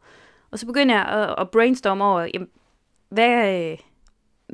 [0.51, 2.49] Og så begyndte jeg at, at brainstorme over, jamen,
[3.09, 3.79] hvad, øh,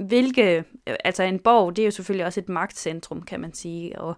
[0.06, 4.00] hvilke, øh, altså en borg, det er jo selvfølgelig også et magtcentrum, kan man sige,
[4.00, 4.16] og,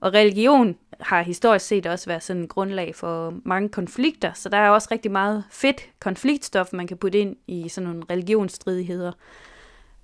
[0.00, 4.58] og religion har historisk set også været sådan en grundlag for mange konflikter, så der
[4.58, 9.12] er også rigtig meget fedt konfliktstof, man kan putte ind i sådan nogle religionsstridigheder.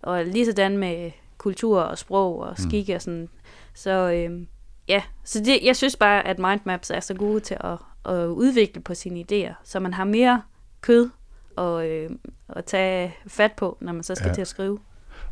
[0.03, 2.69] Og lige sådan med kultur og sprog og mm.
[2.69, 3.29] skikke og sådan.
[3.75, 4.47] Så øh,
[4.89, 7.79] ja, så det, jeg synes bare, at mindmaps er så gode til at,
[8.15, 10.43] at udvikle på sine idéer, så man har mere
[10.81, 11.11] kød
[11.57, 12.11] og, øh,
[12.49, 14.35] at tage fat på, når man så skal ja.
[14.35, 14.79] til at skrive.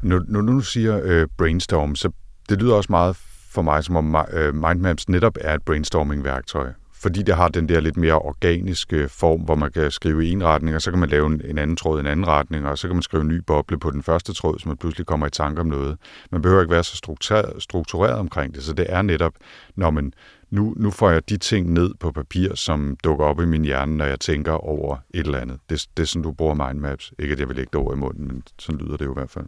[0.03, 2.11] Når, når du siger øh, brainstorm, så
[2.49, 3.17] det lyder også meget
[3.55, 6.73] for mig, som om øh, mindmaps netop er et brainstorming-værktøj
[7.05, 10.45] fordi det har den der lidt mere organiske form, hvor man kan skrive i en
[10.45, 12.87] retning, og så kan man lave en anden tråd i en anden retning, og så
[12.87, 15.31] kan man skrive en ny boble på den første tråd, så man pludselig kommer i
[15.31, 15.97] tanke om noget.
[16.31, 19.33] Man behøver ikke være så struktureret, struktureret omkring det, så det er netop,
[19.77, 20.13] når man
[20.51, 23.97] nu, nu får jeg de ting ned på papir, som dukker op i min hjerne,
[23.97, 25.59] når jeg tænker over et eller andet.
[25.71, 27.13] Det, det er sådan, du bruger mindmaps.
[27.19, 29.15] Ikke, at jeg vil lægge det over i munden, men sådan lyder det jo i
[29.15, 29.47] hvert fald.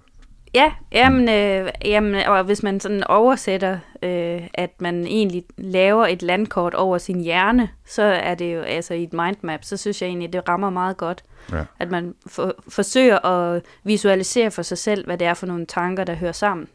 [0.56, 6.22] Ja, jamen, øh, jamen, og hvis man sådan oversætter, øh, at man egentlig laver et
[6.22, 10.08] landkort over sin hjerne, så er det jo altså i et mindmap, så synes jeg
[10.08, 11.24] egentlig, det rammer meget godt.
[11.52, 11.64] Ja.
[11.78, 16.04] At man for, forsøger at visualisere for sig selv, hvad det er for nogle tanker,
[16.04, 16.68] der hører sammen.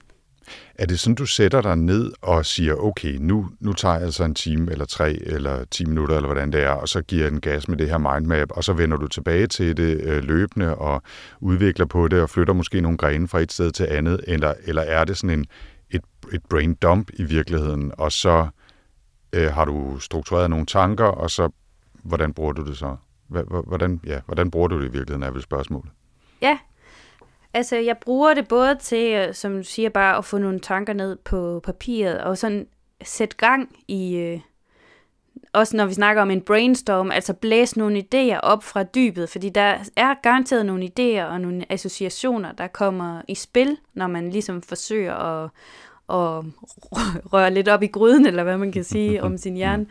[0.75, 4.23] Er det sådan, du sætter dig ned og siger, okay, nu, nu tager jeg altså
[4.23, 7.31] en time eller tre eller 10 minutter, eller hvordan det er, og så giver jeg
[7.31, 10.75] den gas med det her mindmap, og så vender du tilbage til det øh, løbende
[10.75, 11.01] og
[11.39, 14.81] udvikler på det og flytter måske nogle grene fra et sted til andet, eller, eller
[14.81, 15.45] er det sådan en,
[15.89, 16.01] et,
[16.33, 18.47] et brain dump i virkeligheden, og så
[19.33, 21.49] øh, har du struktureret nogle tanker, og så
[22.03, 22.95] hvordan bruger du det så?
[23.67, 25.91] Hvordan, ja, hvordan bruger du det i virkeligheden, er vel spørgsmålet.
[26.41, 26.57] Ja,
[27.53, 30.93] Altså, jeg bruger det både til, øh, som du siger, bare at få nogle tanker
[30.93, 32.67] ned på papiret, og sådan
[33.03, 34.39] sætte gang i, øh,
[35.53, 39.49] også når vi snakker om en brainstorm, altså blæse nogle idéer op fra dybet, fordi
[39.49, 44.61] der er garanteret nogle idéer og nogle associationer, der kommer i spil, når man ligesom
[44.61, 45.49] forsøger at,
[46.09, 46.45] at
[47.33, 49.85] røre lidt op i gryden, eller hvad man kan sige om sin hjerne.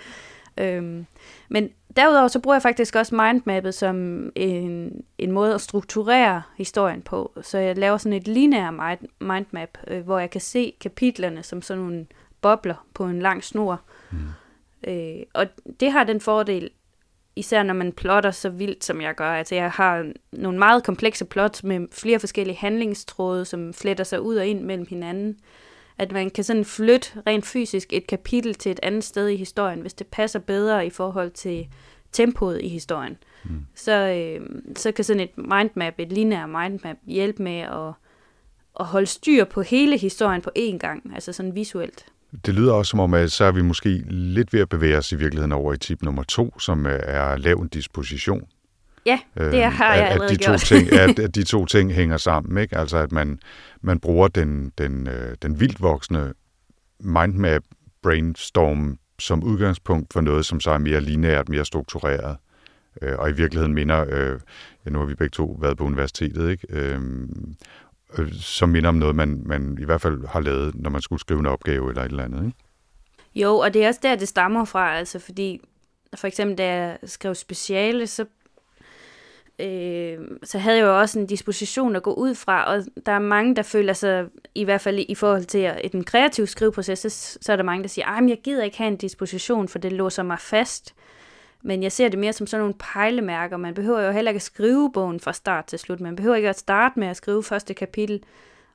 [0.58, 1.06] Øhm,
[1.48, 3.96] men derudover så bruger jeg faktisk også mindmappet som
[4.34, 7.32] en, en måde at strukturere historien på.
[7.42, 11.62] Så jeg laver sådan et lineær mind, mindmap, øh, hvor jeg kan se kapitlerne som
[11.62, 12.06] sådan nogle
[12.40, 13.80] bobler på en lang snor.
[14.10, 14.18] Mm.
[14.86, 15.46] Øh, og
[15.80, 16.70] det har den fordel,
[17.36, 19.30] især når man plotter så vildt, som jeg gør.
[19.30, 24.36] Altså jeg har nogle meget komplekse plots med flere forskellige handlingstråde, som fletter sig ud
[24.36, 25.38] og ind mellem hinanden
[26.00, 29.80] at man kan sådan flytte rent fysisk et kapitel til et andet sted i historien,
[29.80, 31.68] hvis det passer bedre i forhold til
[32.12, 33.16] tempoet i historien.
[33.44, 33.66] Mm.
[33.74, 37.92] Så, øh, så kan sådan et mindmap, et lineær mindmap, hjælpe med at,
[38.80, 42.04] at holde styr på hele historien på én gang, altså sådan visuelt.
[42.46, 45.12] Det lyder også som om, at så er vi måske lidt ved at bevæge os
[45.12, 48.48] i virkeligheden over i tip nummer to, som er lav en disposition.
[49.06, 50.60] Ja, det øh, har jeg at, allerede at de to gjort.
[50.60, 52.76] ting, at, at de to ting hænger sammen, ikke?
[52.76, 53.40] Altså at man,
[53.80, 56.32] man bruger den, den, øh, den vildt voksne
[57.00, 57.62] mindmap
[58.02, 62.36] brainstorm som udgangspunkt for noget, som så er mere lineært, mere struktureret.
[63.02, 64.40] Øh, og i virkeligheden minder, øh,
[64.84, 66.66] ja, nu har vi begge to været på universitetet, ikke?
[66.70, 67.00] Øh,
[68.18, 71.20] øh, som minder om noget, man, man i hvert fald har lavet, når man skulle
[71.20, 72.46] skrive en opgave eller et eller andet.
[72.46, 72.58] Ikke?
[73.34, 75.60] Jo, og det er også der, det stammer fra, altså fordi
[76.16, 78.24] for eksempel da jeg skrev speciale, så
[79.62, 83.18] øh, så havde jeg jo også en disposition at gå ud fra, og der er
[83.18, 87.52] mange, der føler sig, i hvert fald i forhold til den kreative skriveproces, så, så
[87.52, 90.22] er der mange, der siger, at jeg gider ikke have en disposition, for det låser
[90.22, 90.94] mig fast.
[91.62, 93.56] Men jeg ser det mere som sådan nogle pejlemærker.
[93.56, 96.00] Man behøver jo heller ikke at skrive bogen fra start til slut.
[96.00, 98.22] Man behøver ikke at starte med at skrive første kapitel,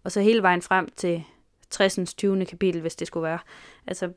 [0.04, 1.24] og så hele vejen frem til
[1.69, 2.13] 60.
[2.13, 2.45] 20.
[2.45, 3.39] kapitel, hvis det skulle være.
[3.88, 4.10] Altså,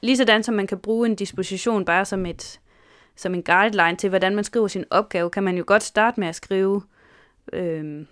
[0.00, 2.60] lige sådan som man kan bruge en disposition bare som et,
[3.22, 6.28] som en guideline til, hvordan man skriver sin opgave, kan man jo godt starte med
[6.28, 6.82] at skrive
[7.52, 8.04] øh,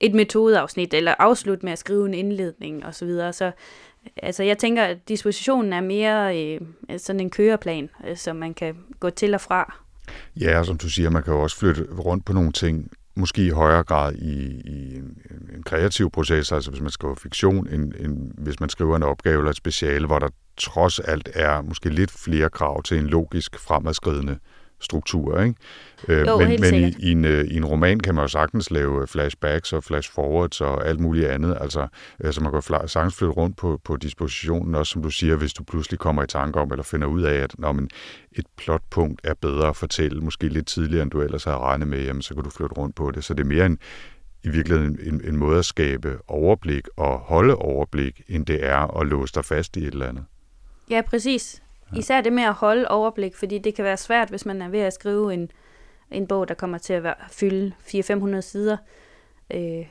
[0.00, 2.92] et metodeafsnit, eller afslutte med at skrive en indledning osv.
[2.92, 3.32] Så, videre.
[3.32, 3.52] så
[4.16, 6.60] altså, jeg tænker, at dispositionen er mere øh,
[6.98, 9.74] sådan en køreplan, øh, som man kan gå til og fra.
[10.40, 13.46] Ja, og som du siger, man kan jo også flytte rundt på nogle ting, måske
[13.46, 15.18] i højere grad i, i en,
[15.54, 19.38] en kreativ proces, altså hvis man skriver fiktion, end, end hvis man skriver en opgave
[19.38, 23.58] eller et speciale, hvor der trods alt er måske lidt flere krav til en logisk
[23.58, 24.38] fremadskridende
[24.84, 25.40] struktur.
[25.40, 25.54] Ikke?
[26.08, 28.70] Øh, jo, men men i, i, en, øh, i en roman kan man jo sagtens
[28.70, 31.58] lave flashbacks og flashforwards og alt muligt andet.
[31.60, 31.86] Altså,
[32.20, 35.64] altså man kan sagtens flytte rundt på, på dispositionen, også som du siger, hvis du
[35.64, 37.88] pludselig kommer i tanke om, eller finder ud af, at når man
[38.32, 42.04] et plotpunkt er bedre at fortælle, måske lidt tidligere, end du ellers havde regnet med,
[42.04, 43.24] jamen, så kan du flytte rundt på det.
[43.24, 43.78] Så det er mere en,
[44.44, 49.06] i virkeligheden en, en måde at skabe overblik og holde overblik, end det er at
[49.06, 50.24] låse dig fast i et eller andet.
[50.90, 51.62] Ja, præcis.
[51.96, 54.80] Især det med at holde overblik, fordi det kan være svært, hvis man er ved
[54.80, 55.50] at skrive en,
[56.10, 58.76] en bog, der kommer til at være, fylde 400-500 sider.
[59.54, 59.86] Øh,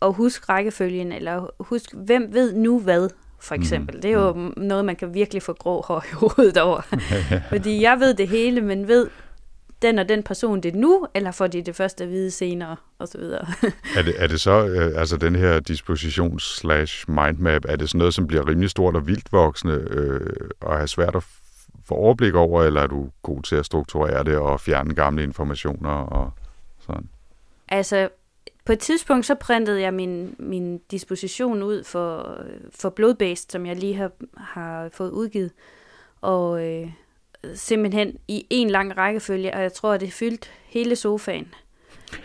[0.00, 3.08] og husk rækkefølgen, eller husk, hvem ved nu hvad,
[3.40, 3.60] for mm.
[3.60, 3.94] eksempel.
[3.94, 4.00] Mm.
[4.00, 4.52] Det er jo mm.
[4.56, 6.80] noget, man kan virkelig få grå hår i hovedet over.
[7.52, 9.08] fordi jeg ved det hele, men ved
[9.82, 13.08] den og den person det nu, eller får de det første at vide senere, og
[13.08, 13.46] så videre.
[13.96, 17.98] er, det, er det så, øh, altså den her dispositions slash mindmap, er det sådan
[17.98, 21.24] noget, som bliver rimelig stort og vildt voksende, øh, og er svært at
[21.84, 25.90] få overblik over, eller er du god til at strukturere det og fjerne gamle informationer
[25.90, 26.30] og
[26.78, 27.08] sådan?
[27.68, 28.08] Altså,
[28.64, 32.38] på et tidspunkt så printede jeg min, min disposition ud for,
[32.70, 35.50] for Bloodbased, som jeg lige har, har fået udgivet.
[36.20, 36.90] Og, øh,
[37.54, 41.54] simpelthen i en lang rækkefølge, og jeg tror, at det fyldt hele sofaen.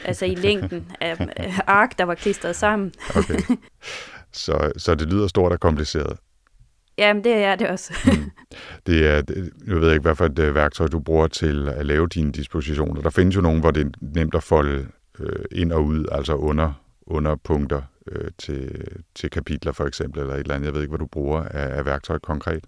[0.05, 1.17] Altså i længden af,
[1.67, 2.93] ark, der var klistret sammen.
[3.15, 3.39] okay.
[4.33, 6.17] Så, så det lyder stort og kompliceret.
[6.97, 7.93] Jamen, det er det også.
[8.05, 8.31] mm.
[8.85, 9.21] Det er,
[9.67, 13.01] jeg ved ikke, hvad for et øh, værktøj du bruger til at lave dine dispositioner.
[13.01, 14.87] Der findes jo nogle, hvor det er nemt at folde
[15.19, 16.73] øh, ind og ud, altså under,
[17.05, 17.81] under punkter
[18.11, 20.65] øh, til, til kapitler for eksempel, eller et eller andet.
[20.65, 22.63] Jeg ved ikke, hvad du bruger af, af værktøj konkret.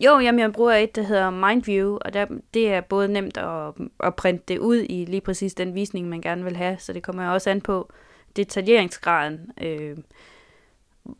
[0.00, 3.72] Jo, jamen jeg bruger et, der hedder Mindview, og der, det er både nemt at,
[4.04, 7.02] at printe det ud i lige præcis den visning, man gerne vil have, så det
[7.02, 7.92] kommer også an på
[8.36, 9.40] detaljeringsgraden.
[9.62, 9.96] Øh,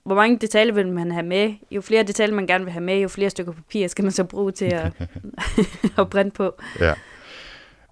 [0.05, 1.55] hvor mange detaljer vil man have med?
[1.71, 4.25] Jo flere detaljer man gerne vil have med, jo flere stykker papir skal man så
[4.25, 4.93] bruge til at,
[5.99, 6.55] at printe på.
[6.81, 6.95] Ja.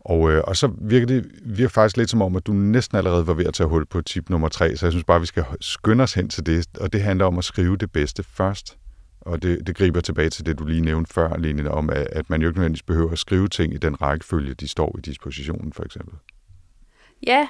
[0.01, 3.27] Og, øh, og så virker det virker faktisk lidt som om, at du næsten allerede
[3.27, 5.45] var ved at tage hul på tip nummer tre, så jeg synes bare, vi skal
[5.61, 8.79] skynde os hen til det, og det handler om at skrive det bedste først.
[9.21, 12.31] Og det, det griber tilbage til det, du lige nævnte før, Lene, om at, at
[12.31, 15.73] man jo ikke nødvendigvis behøver at skrive ting i den rækkefølge, de står i dispositionen,
[15.73, 16.15] for eksempel.
[17.27, 17.49] Ja,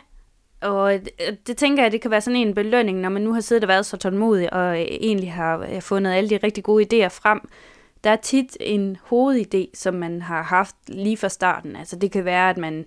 [0.60, 3.40] og det, det tænker jeg, det kan være sådan en belønning, når man nu har
[3.40, 6.84] siddet og været så tålmodig, og øh, egentlig har øh, fundet alle de rigtig gode
[6.84, 7.40] idéer frem.
[8.04, 11.76] Der er tit en hovedidé, som man har haft lige fra starten.
[11.76, 12.84] Altså det kan være, at man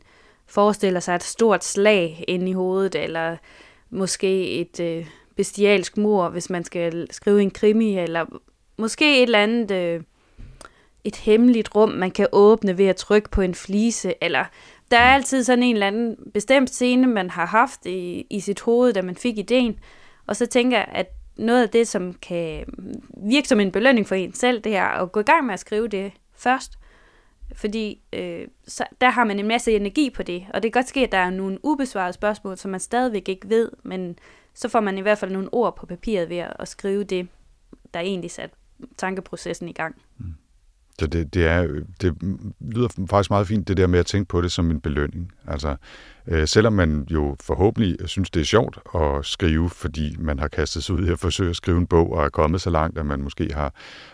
[0.48, 3.38] forestiller sig et stort slag inde i hovedet, eller
[3.90, 8.26] måske et øh, bestialsk mor, hvis man skal skrive en krimi, eller
[8.82, 10.02] måske et eller andet, øh,
[11.04, 14.46] et hemmeligt rum, man kan åbne ved at trykke på en flise, eller
[14.92, 18.62] der er altid sådan en eller anden bestemt scene, man har haft i, i sit
[18.62, 19.80] hoved, da man fik ideen,
[20.28, 22.66] og så tænker jeg, at noget af det, som kan
[23.18, 25.60] virke som en belønning for en selv, det er at gå i gang med at
[25.60, 26.78] skrive det først,
[27.56, 30.90] fordi øh, så, der har man en masse energi på det, og det kan godt
[30.90, 34.20] ske, at der er nogle ubesvarede spørgsmål, som man stadigvæk ikke ved, men
[34.54, 37.28] så får man i hvert fald nogle ord på papiret ved at skrive det,
[37.94, 38.50] der egentlig sat
[38.98, 39.96] tankeprocessen i gang.
[40.18, 40.34] Mm.
[41.00, 41.68] Så det, det, er,
[42.02, 42.16] det
[42.60, 45.32] lyder faktisk meget fint, det der med at tænke på det som en belønning.
[45.48, 45.76] Altså,
[46.28, 50.84] øh, selvom man jo forhåbentlig synes, det er sjovt at skrive, fordi man har kastet
[50.84, 53.06] sig ud i at forsøge at skrive en bog og er kommet så langt, at
[53.06, 53.74] man måske har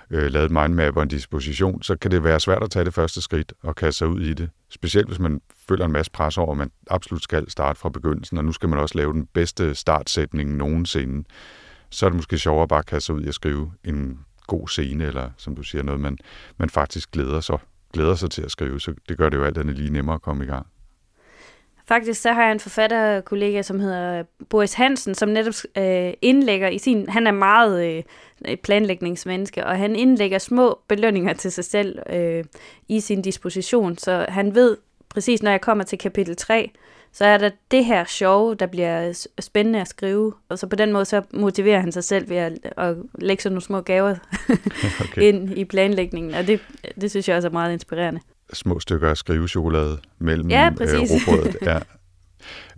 [0.09, 3.21] øh, lavet mindmap og en disposition, så kan det være svært at tage det første
[3.21, 4.49] skridt og kaste sig ud i det.
[4.69, 8.37] Specielt hvis man føler en masse pres over, at man absolut skal starte fra begyndelsen,
[8.37, 11.27] og nu skal man også lave den bedste startsætning nogensinde.
[11.89, 14.67] Så er det måske sjovere bare at kaste sig ud i at skrive en god
[14.67, 16.17] scene, eller som du siger, noget, man,
[16.57, 17.57] man faktisk glæder sig,
[17.93, 20.21] glæder sig til at skrive, så det gør det jo alt andet lige nemmere at
[20.21, 20.67] komme i gang.
[21.87, 26.77] Faktisk så har jeg en forfatterkollega, som hedder Boris Hansen, som netop øh, indlægger i
[26.77, 27.09] sin...
[27.09, 28.03] Han er meget
[28.47, 32.43] øh, planlægningsmenneske, og han indlægger små belønninger til sig selv øh,
[32.87, 34.77] i sin disposition, så han ved
[35.09, 36.71] præcis, når jeg kommer til kapitel 3,
[37.11, 40.93] så er der det her sjove, der bliver spændende at skrive, og så på den
[40.93, 44.15] måde så motiverer han sig selv ved at, at lægge sådan nogle små gaver
[45.03, 45.21] okay.
[45.21, 46.59] ind i planlægningen, og det,
[47.01, 48.19] det synes jeg også er meget inspirerende.
[48.53, 51.57] Små stykker af skrivechokolade mellem ja, øh, råbrødet.
[51.61, 51.79] Ja.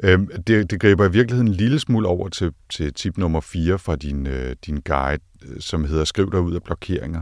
[0.03, 3.79] Øhm, det, det griber i virkeligheden en lille smule over til, til tip nummer 4
[3.79, 7.21] fra din, øh, din guide, øh, som hedder Skriv dig ud af blokeringer.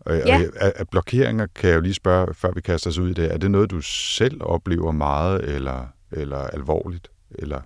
[0.00, 0.42] Og, ja.
[0.60, 3.32] og at blokeringer kan jeg jo lige spørge, før vi kaster os ud i det,
[3.32, 7.60] er det noget, du selv oplever meget, eller eller alvorligt, eller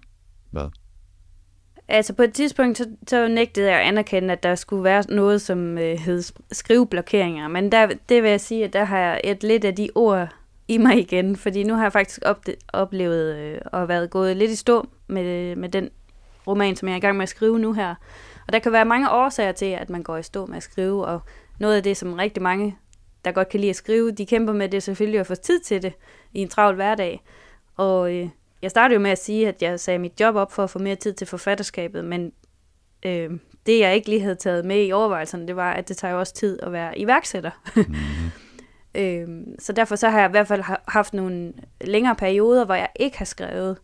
[0.51, 0.69] hvad?
[1.89, 5.43] Altså på et tidspunkt, så, så nægtede jeg at anerkende, at der skulle være noget,
[5.43, 7.49] som øh, hed skriveblokeringer.
[7.49, 10.29] Men der, det vil jeg sige, at der har jeg et lidt af de ord
[10.69, 14.51] i mig igen, fordi nu har jeg faktisk op, oplevet øh, at været gået lidt
[14.51, 15.91] i stå med, øh, med den
[16.47, 17.95] roman, som jeg er i gang med at skrive nu her.
[18.47, 21.07] Og der kan være mange årsager til, at man går i stå med at skrive,
[21.07, 21.21] og
[21.59, 22.77] noget af det, som rigtig mange,
[23.25, 25.61] der godt kan lide at skrive, de kæmper med, det er selvfølgelig at få tid
[25.61, 25.93] til det
[26.33, 27.23] i en travl hverdag.
[27.77, 28.29] Og øh,
[28.63, 30.79] jeg startede jo med at sige, at jeg sagde mit job op for at få
[30.79, 32.33] mere tid til forfatterskabet, men
[33.07, 33.31] øh,
[33.67, 36.19] det jeg ikke lige havde taget med i overvejelserne, det var, at det tager jo
[36.21, 37.51] også tid at være iværksætter.
[37.77, 37.97] Mm-hmm.
[39.01, 42.89] øh, så derfor så har jeg i hvert fald haft nogle længere perioder, hvor jeg
[42.97, 43.79] ikke har skrevet.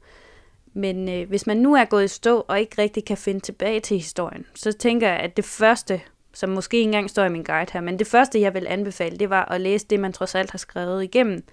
[0.73, 3.81] Men øh, hvis man nu er gået i stå og ikke rigtig kan finde tilbage
[3.81, 6.01] til historien, så tænker jeg, at det første,
[6.35, 9.17] som måske ikke engang står i min guide her, men det første, jeg vil anbefale,
[9.17, 11.45] det var at læse det, man trods alt har skrevet igennem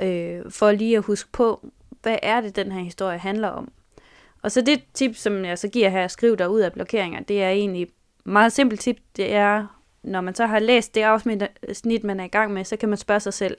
[0.00, 1.66] øh, for lige at huske på,
[2.02, 3.72] hvad er det, den her historie handler om.
[4.42, 7.42] Og så det tip, som jeg så giver her, skriv dig ud af blokeringer, det
[7.42, 7.88] er egentlig
[8.24, 9.66] meget simpelt tip, det er,
[10.02, 12.98] når man så har læst det afsnit, man er i gang med, så kan man
[12.98, 13.56] spørge sig selv,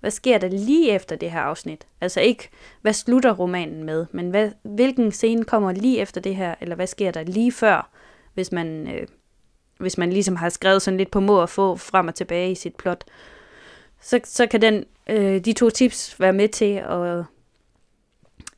[0.00, 1.86] hvad sker der lige efter det her afsnit?
[2.00, 2.48] Altså ikke,
[2.82, 6.86] hvad slutter romanen med, men hvad, hvilken scene kommer lige efter det her, eller hvad
[6.86, 7.90] sker der lige før,
[8.34, 9.06] hvis man, øh,
[9.78, 12.54] hvis man ligesom har skrevet sådan lidt på må at få frem og tilbage i
[12.54, 13.04] sit plot
[14.00, 17.24] så, så kan den, øh, de to tips være med til at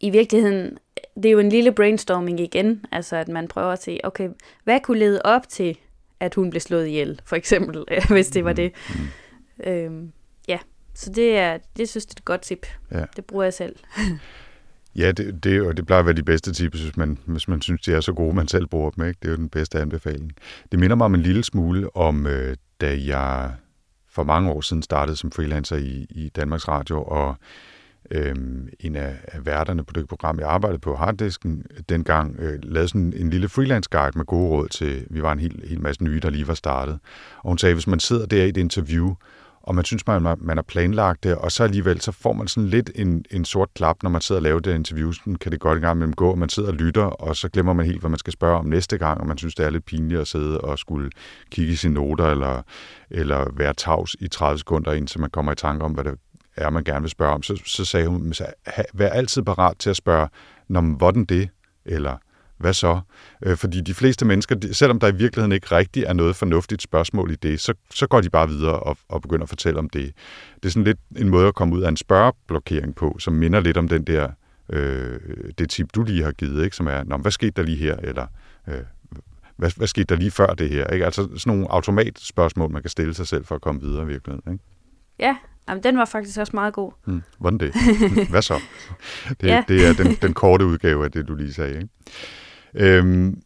[0.00, 0.78] i virkeligheden,
[1.14, 4.28] det er jo en lille brainstorming igen, altså at man prøver at se, okay,
[4.64, 5.78] hvad kunne lede op til,
[6.20, 8.72] at hun blev slået ihjel, for eksempel, hvis det var det.
[8.94, 9.70] Mm.
[9.70, 10.12] Øhm,
[10.48, 10.58] ja,
[10.94, 12.66] så det er, det synes jeg er et godt tip.
[12.90, 13.04] Ja.
[13.16, 13.76] Det bruger jeg selv.
[14.96, 17.62] Ja, det, det, og det plejer at være de bedste tips, hvis man, hvis man
[17.62, 19.04] synes, de er så gode, man selv bruger dem.
[19.04, 19.18] Ikke?
[19.22, 20.32] Det er jo den bedste anbefaling.
[20.72, 23.52] Det minder mig om en lille smule om, øh, da jeg
[24.10, 27.36] for mange år siden startede som freelancer i, i Danmarks Radio, og
[28.10, 32.88] øhm, en af, af værterne på det program, jeg arbejdede på, Harddisken, dengang øh, lavede
[32.88, 36.04] sådan en lille freelance guide med gode råd til, vi var en hel, hel masse
[36.04, 36.98] nye, der lige var startet.
[37.38, 39.14] Og hun sagde, hvis man sidder der i et interview,
[39.68, 42.68] og man synes, man, man har planlagt det, og så alligevel, så får man sådan
[42.68, 45.60] lidt en, en sort klap, når man sidder og laver det interview, så kan det
[45.60, 48.00] godt en gang imellem gå, og man sidder og lytter, og så glemmer man helt,
[48.00, 50.26] hvad man skal spørge om næste gang, og man synes, det er lidt pinligt at
[50.28, 51.10] sidde og skulle
[51.50, 52.62] kigge i sine noter, eller,
[53.10, 56.18] eller være tavs i 30 sekunder, indtil man kommer i tanke om, hvad det
[56.56, 57.42] er, man gerne vil spørge om.
[57.42, 58.34] Så, så sagde hun,
[58.94, 60.28] vær altid parat til at spørge,
[60.68, 61.48] når hvordan det,
[61.84, 62.16] eller
[62.58, 63.00] hvad så?
[63.42, 67.30] Øh, fordi de fleste mennesker, selvom der i virkeligheden ikke rigtig er noget fornuftigt spørgsmål
[67.30, 70.12] i det, så, så går de bare videre og, og begynder at fortælle om det.
[70.54, 73.60] Det er sådan lidt en måde at komme ud af en spørgeblokering på, som minder
[73.60, 74.28] lidt om den der,
[74.72, 75.20] øh,
[75.58, 76.76] det tip, du lige har givet, ikke?
[76.76, 77.96] som er, Nå, hvad skete der lige her?
[77.96, 78.26] Eller
[78.68, 78.74] øh,
[79.56, 80.86] hvad, hvad skete der lige før det her?
[80.86, 81.04] Ikke?
[81.04, 84.52] Altså sådan nogle automatspørgsmål, man kan stille sig selv for at komme videre i virkeligheden.
[84.52, 84.64] Ikke?
[85.18, 85.36] Ja,
[85.68, 86.92] Jamen, den var faktisk også meget god.
[87.04, 87.74] Hmm, hvordan det?
[88.30, 88.60] Hvad så?
[89.40, 89.64] Det, ja.
[89.68, 91.74] det er den, den korte udgave af det, du lige sagde.
[91.74, 91.88] Ikke?
[92.78, 93.42] Øhm,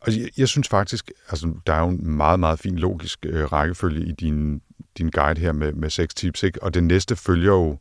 [0.00, 3.52] og jeg, jeg synes faktisk, altså der er jo en meget, meget fin logisk øh,
[3.52, 4.62] rækkefølge i din,
[4.98, 6.62] din guide her med, med seks tips, ikke?
[6.62, 7.78] og det næste følger jo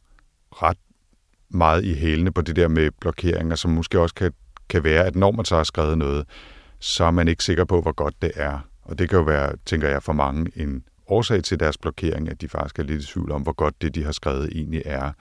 [0.51, 0.78] ret
[1.49, 4.34] meget i hælene på det der med blokeringer, som måske også kan,
[4.70, 6.26] kan være, at når man så har skrevet noget,
[6.80, 8.60] så er man ikke sikker på, hvor godt det er.
[8.82, 12.41] Og det kan jo være, tænker jeg, for mange en årsag til deres blokering, at
[12.41, 15.12] de faktisk er lidt i tvivl om, hvor godt det, de har skrevet, egentlig er.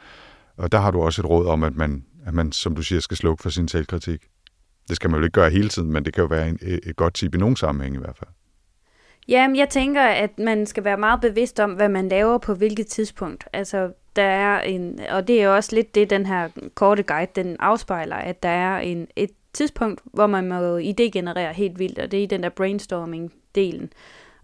[0.56, 3.00] Og der har du også et råd om, at man, at man som du siger,
[3.00, 4.22] skal slukke for sin selvkritik.
[4.88, 6.78] Det skal man jo ikke gøre hele tiden, men det kan jo være en, øh,
[6.82, 8.30] et godt tip i nogle sammenhæng i hvert fald.
[9.28, 12.86] Jamen, jeg tænker, at man skal være meget bevidst om, hvad man laver på hvilket
[12.86, 13.44] tidspunkt.
[13.52, 17.30] Altså, der er en, og det er jo også lidt det, den her korte guide,
[17.34, 22.10] den afspejler, at der er en, et tidspunkt, hvor man må idégenerere helt vildt, og
[22.10, 23.88] det er i den der brainstorming-delen.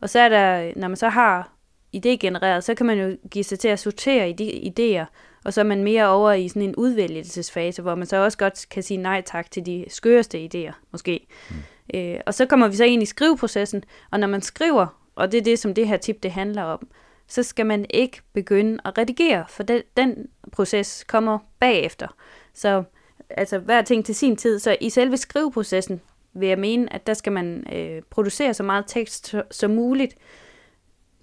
[0.01, 1.53] Og så er der, når man så har
[1.97, 5.05] idégenereret, så kan man jo give sig til at sortere i de idéer,
[5.45, 8.67] og så er man mere over i sådan en udvælgelsesfase, hvor man så også godt
[8.71, 11.27] kan sige nej tak til de skøreste idéer, måske.
[11.51, 11.57] Mm.
[11.95, 15.39] Øh, og så kommer vi så ind i skriveprocessen, og når man skriver, og det
[15.39, 16.89] er det, som det her tip det handler om,
[17.29, 22.09] så skal man ikke begynde at redigere, for den, den proces kommer bagefter.
[22.55, 22.83] Så
[23.31, 24.59] altså hver ting til sin tid.
[24.59, 26.01] Så i selve skriveprocessen
[26.33, 30.15] vil jeg mene, at der skal man øh, producere så meget tekst som muligt,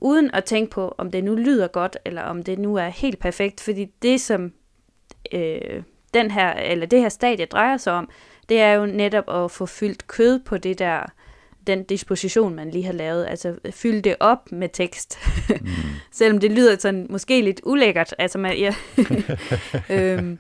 [0.06, 3.20] uden at tænke på, om det nu lyder godt, eller om det nu er helt
[3.20, 4.52] perfekt, fordi det, som
[5.32, 5.84] øh,
[6.14, 8.10] den her, eller det her stadie drejer sig om,
[8.50, 11.06] det er jo netop at få fyldt kød på det der,
[11.68, 15.20] den disposition, man lige har lavet, altså fylde det op med tekst.
[15.50, 15.68] Mm.
[16.12, 18.76] Selvom det lyder sådan måske lidt ulækkert, altså man, ja,
[19.96, 20.40] øhm,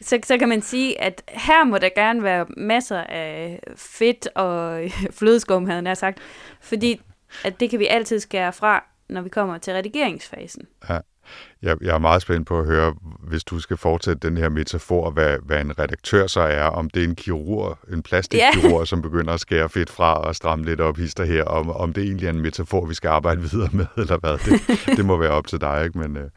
[0.00, 4.82] så, så kan man sige, at her må der gerne være masser af fedt og
[5.18, 6.18] flødeskum, havde jeg sagt,
[6.60, 7.00] fordi
[7.44, 10.66] at det kan vi altid skære fra, når vi kommer til redigeringsfasen.
[10.88, 10.98] Ja.
[11.62, 15.10] Jeg, jeg er meget spændt på at høre, hvis du skal fortsætte den her metafor,
[15.10, 18.86] hvad, hvad en redaktør så er, om det er en kirurg, en plastikkirurg, yeah.
[18.86, 22.04] som begynder at skære fedt fra og stramme lidt op hister her, om, om det
[22.04, 24.38] egentlig er en metafor, vi skal arbejde videre med, eller hvad.
[24.38, 25.98] Det, det må være op til dig, ikke?
[25.98, 26.30] Men, øh,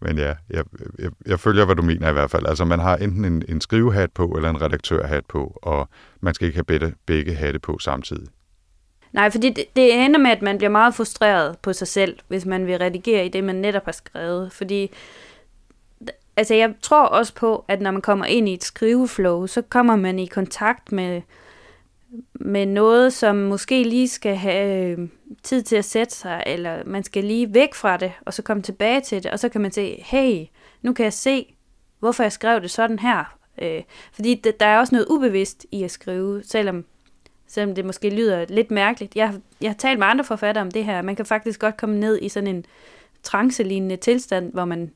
[0.00, 0.64] men ja, jeg,
[0.98, 2.46] jeg, jeg følger, hvad du mener i hvert fald.
[2.46, 5.88] Altså, man har enten en, en skrivehat på, eller en redaktørhat på, og
[6.20, 8.28] man skal ikke have begge, begge hatte på samtidig.
[9.12, 12.46] Nej, fordi det, det ender med, at man bliver meget frustreret på sig selv, hvis
[12.46, 14.52] man vil redigere i det, man netop har skrevet.
[14.52, 14.90] Fordi
[16.36, 19.96] altså jeg tror også på, at når man kommer ind i et skriveflow, så kommer
[19.96, 21.22] man i kontakt med,
[22.32, 25.08] med noget, som måske lige skal have øh,
[25.42, 28.62] tid til at sætte sig, eller man skal lige væk fra det, og så komme
[28.62, 30.46] tilbage til det, og så kan man se, hey,
[30.82, 31.54] nu kan jeg se,
[31.98, 33.36] hvorfor jeg skrev det sådan her.
[33.62, 33.82] Øh,
[34.12, 36.84] fordi der er også noget ubevidst i at skrive, selvom
[37.52, 39.16] selvom det måske lyder lidt mærkeligt.
[39.16, 41.02] Jeg, jeg har talt med andre forfattere om det her.
[41.02, 42.64] Man kan faktisk godt komme ned i sådan en
[43.22, 44.90] trancelignende tilstand, hvor man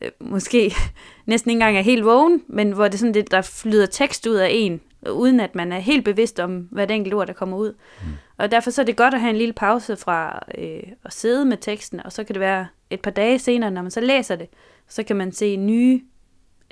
[0.00, 0.74] øh, måske
[1.26, 4.34] næsten ikke engang er helt vågen, men hvor det sådan det, der flyder tekst ud
[4.34, 4.80] af en,
[5.10, 7.74] uden at man er helt bevidst om, hvad det enkelte ord, der kommer ud.
[8.02, 8.08] Mm.
[8.36, 11.44] Og derfor så er det godt at have en lille pause fra øh, at sidde
[11.44, 14.36] med teksten, og så kan det være et par dage senere, når man så læser
[14.36, 14.48] det,
[14.88, 16.02] så kan man se nye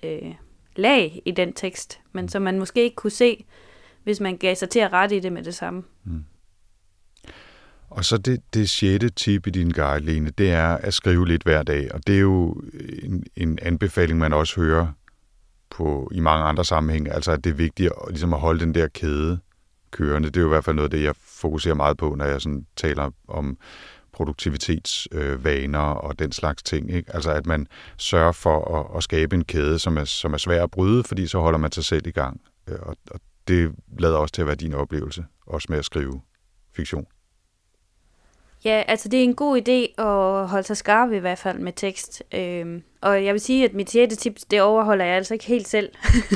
[0.02, 0.34] øh,
[0.76, 3.44] lag i den tekst, men som man måske ikke kunne se,
[4.08, 5.82] hvis man gav sig til at rette i det med det samme.
[6.04, 6.24] Mm.
[7.90, 11.42] Og så det, det sjette tip i din guide, Lene, det er at skrive lidt
[11.42, 11.94] hver dag.
[11.94, 12.62] Og det er jo
[13.02, 14.86] en, en anbefaling, man også hører
[15.70, 17.12] på, i mange andre sammenhænge.
[17.12, 19.38] Altså, at det er vigtigt at, ligesom at holde den der kæde
[19.90, 20.28] kørende.
[20.28, 22.40] Det er jo i hvert fald noget af det, jeg fokuserer meget på, når jeg
[22.40, 23.58] sådan taler om
[24.12, 26.90] produktivitetsvaner øh, og den slags ting.
[26.90, 27.14] Ikke?
[27.14, 30.62] Altså at man sørger for at, at skabe en kæde, som er, som er svær
[30.62, 32.40] at bryde, fordi så holder man sig selv i gang.
[32.68, 36.20] Øh, og, og det lader også til at være din oplevelse, også med at skrive
[36.76, 37.06] fiktion.
[38.64, 41.72] Ja, altså det er en god idé at holde sig skarp i hvert fald med
[41.76, 42.22] tekst.
[42.34, 45.68] Øhm, og jeg vil sige, at mit sjette tips, det overholder jeg altså ikke helt
[45.68, 45.90] selv.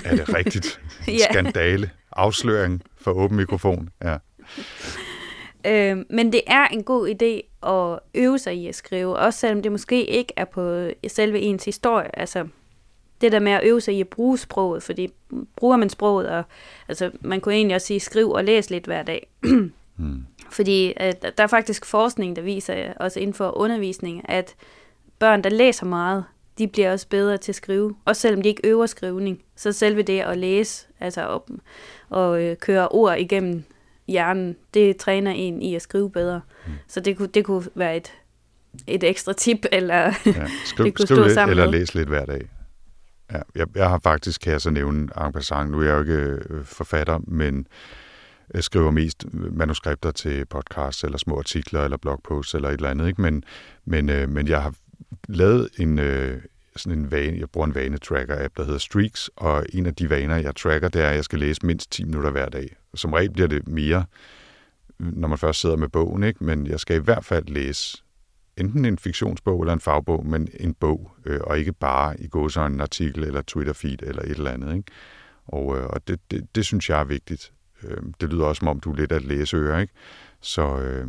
[0.04, 0.80] er det rigtigt?
[1.08, 1.32] ja.
[1.32, 1.90] Skandale.
[2.12, 3.88] Afsløring for åben mikrofon.
[4.04, 4.16] Ja.
[5.66, 9.62] øhm, men det er en god idé at øve sig i at skrive, også selvom
[9.62, 12.18] det måske ikke er på selve ens historie.
[12.18, 12.46] Altså,
[13.22, 15.08] det der med at øve sig i at bruge sproget, fordi
[15.56, 16.42] bruger man sproget, og
[16.88, 19.26] altså, man kunne egentlig også sige, skriv og læs lidt hver dag.
[19.96, 20.26] hmm.
[20.50, 24.54] Fordi at der er faktisk forskning, der viser, også inden for undervisning, at
[25.18, 26.24] børn, der læser meget,
[26.58, 27.94] de bliver også bedre til at skrive.
[28.04, 29.42] Også selvom de ikke øver skrivning.
[29.56, 31.50] Så selve det at læse, altså op,
[32.08, 33.64] og øh, køre ord igennem
[34.08, 36.40] hjernen, det træner en i at skrive bedre.
[36.66, 36.72] Mm.
[36.88, 38.12] Så det kunne, det kunne være et,
[38.86, 40.12] et ekstra tip, eller ja,
[40.64, 41.78] skriv, det kunne skriv stå lidt, sammen eller med.
[41.78, 42.48] læs lidt hver dag.
[43.32, 46.00] Ja, jeg, jeg har faktisk, kan jeg så nævne en passant, nu er jeg jo
[46.00, 47.66] ikke øh, forfatter, men
[48.54, 52.90] jeg skriver mest øh, manuskripter til podcasts, eller små artikler, eller blogposts, eller et eller
[52.90, 53.22] andet, ikke?
[53.22, 53.44] Men,
[53.84, 54.74] men, øh, men jeg har
[55.28, 56.42] lavet en, øh,
[56.76, 60.36] sådan en vane, jeg bruger en vanetracker-app, der hedder Streaks, og en af de vaner,
[60.36, 62.76] jeg tracker, det er, at jeg skal læse mindst 10 minutter hver dag.
[62.94, 64.04] Som regel bliver det mere,
[64.98, 66.44] når man først sidder med bogen, ikke?
[66.44, 68.02] men jeg skal i hvert fald læse
[68.56, 72.48] enten en fiktionsbog eller en fagbog, men en bog, øh, og ikke bare i gå
[72.56, 74.76] en artikel eller Twitter-feed eller et eller andet.
[74.76, 74.92] Ikke?
[75.46, 77.52] Og, øh, og det, det, det synes jeg er vigtigt.
[77.84, 79.92] Øh, det lyder også, som om du er lidt af et læseøre, ikke?
[80.40, 81.06] Så, øh,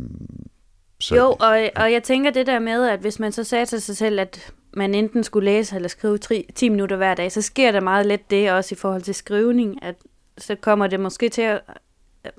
[1.00, 3.82] så, jo, og, og jeg tænker det der med, at hvis man så sagde til
[3.82, 6.18] sig selv, at man enten skulle læse eller skrive
[6.54, 9.82] 10 minutter hver dag, så sker der meget let det også i forhold til skrivning,
[9.82, 9.94] at
[10.38, 11.60] så kommer det måske til at,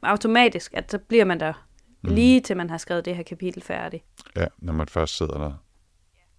[0.04, 1.68] automatisk, at så bliver man der
[2.06, 2.16] mm.
[2.16, 4.04] lige til man har skrevet det her kapitel færdigt.
[4.36, 5.54] Ja, når man først sidder der.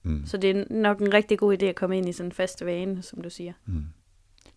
[0.02, 0.26] Mm.
[0.26, 2.64] Så det er nok en rigtig god idé at komme ind i sådan en fast
[2.64, 3.52] vane, som du siger.
[3.66, 3.84] Mm.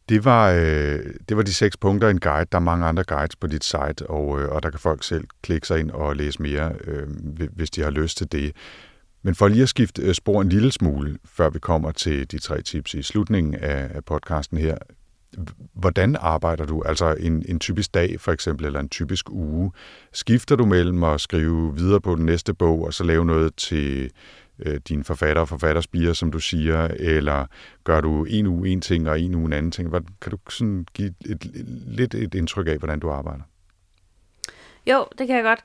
[0.09, 0.99] Det var, øh,
[1.29, 2.45] det var de seks punkter i en guide.
[2.51, 5.23] Der er mange andre guides på dit site, og, øh, og der kan folk selv
[5.41, 7.07] klikke sig ind og læse mere, øh,
[7.55, 8.55] hvis de har lyst til det.
[9.21, 12.39] Men for lige at skifte øh, spor en lille smule, før vi kommer til de
[12.39, 14.77] tre tips i slutningen af, af podcasten her.
[15.73, 16.81] Hvordan arbejder du?
[16.81, 19.71] Altså en, en typisk dag for eksempel, eller en typisk uge.
[20.13, 24.11] Skifter du mellem at skrive videre på den næste bog, og så lave noget til
[24.59, 27.45] øh, dine forfatter og forfatterspiger, som du siger, eller
[27.83, 29.89] gør du en uge en ting, og en uge en anden ting?
[29.89, 33.43] Hvad, kan du sådan give et, et, lidt et indtryk af, hvordan du arbejder?
[34.87, 35.59] Jo, det kan jeg godt.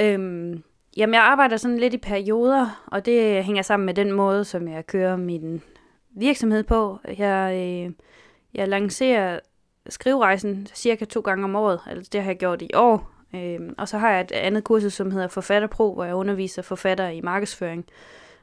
[0.00, 0.62] Øhm,
[0.96, 4.68] jamen, jeg arbejder sådan lidt i perioder, og det hænger sammen med den måde, som
[4.68, 5.62] jeg kører min
[6.16, 6.98] virksomhed på.
[7.18, 7.92] Jeg, øh,
[8.54, 9.40] jeg lancerer
[9.88, 13.10] skriverejsen cirka to gange om året, altså det har jeg gjort i år.
[13.34, 17.16] Øhm, og så har jeg et andet kursus, som hedder Forfatterpro, hvor jeg underviser forfattere
[17.16, 17.86] i markedsføring.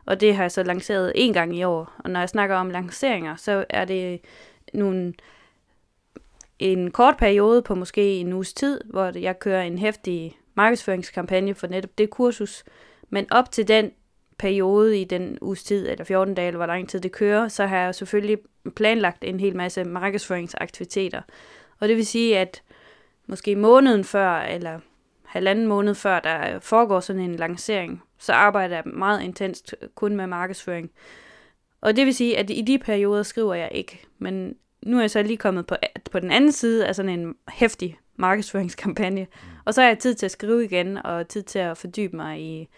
[0.05, 1.93] Og det har jeg så lanceret en gang i år.
[1.99, 4.21] Og når jeg snakker om lanceringer, så er det
[4.73, 5.13] nogle,
[6.59, 11.67] en kort periode på måske en uges tid, hvor jeg kører en hæftig markedsføringskampagne for
[11.67, 12.63] netop det kursus.
[13.09, 13.91] Men op til den
[14.41, 17.65] periode i den uges tid, eller 14 dage, eller hvor lang tid det kører, så
[17.65, 18.37] har jeg selvfølgelig
[18.75, 21.21] planlagt en hel masse markedsføringsaktiviteter.
[21.79, 22.63] Og det vil sige, at
[23.27, 24.79] måske måneden før, eller
[25.25, 30.27] halvanden måned før, der foregår sådan en lancering, så arbejder jeg meget intenst kun med
[30.27, 30.91] markedsføring.
[31.81, 34.01] Og det vil sige, at i de perioder skriver jeg ikke.
[34.19, 35.75] Men nu er jeg så lige kommet på,
[36.11, 39.21] på den anden side af sådan en hæftig markedsføringskampagne.
[39.21, 39.49] Mm.
[39.65, 42.41] Og så har jeg tid til at skrive igen, og tid til at fordybe mig
[42.41, 42.69] i,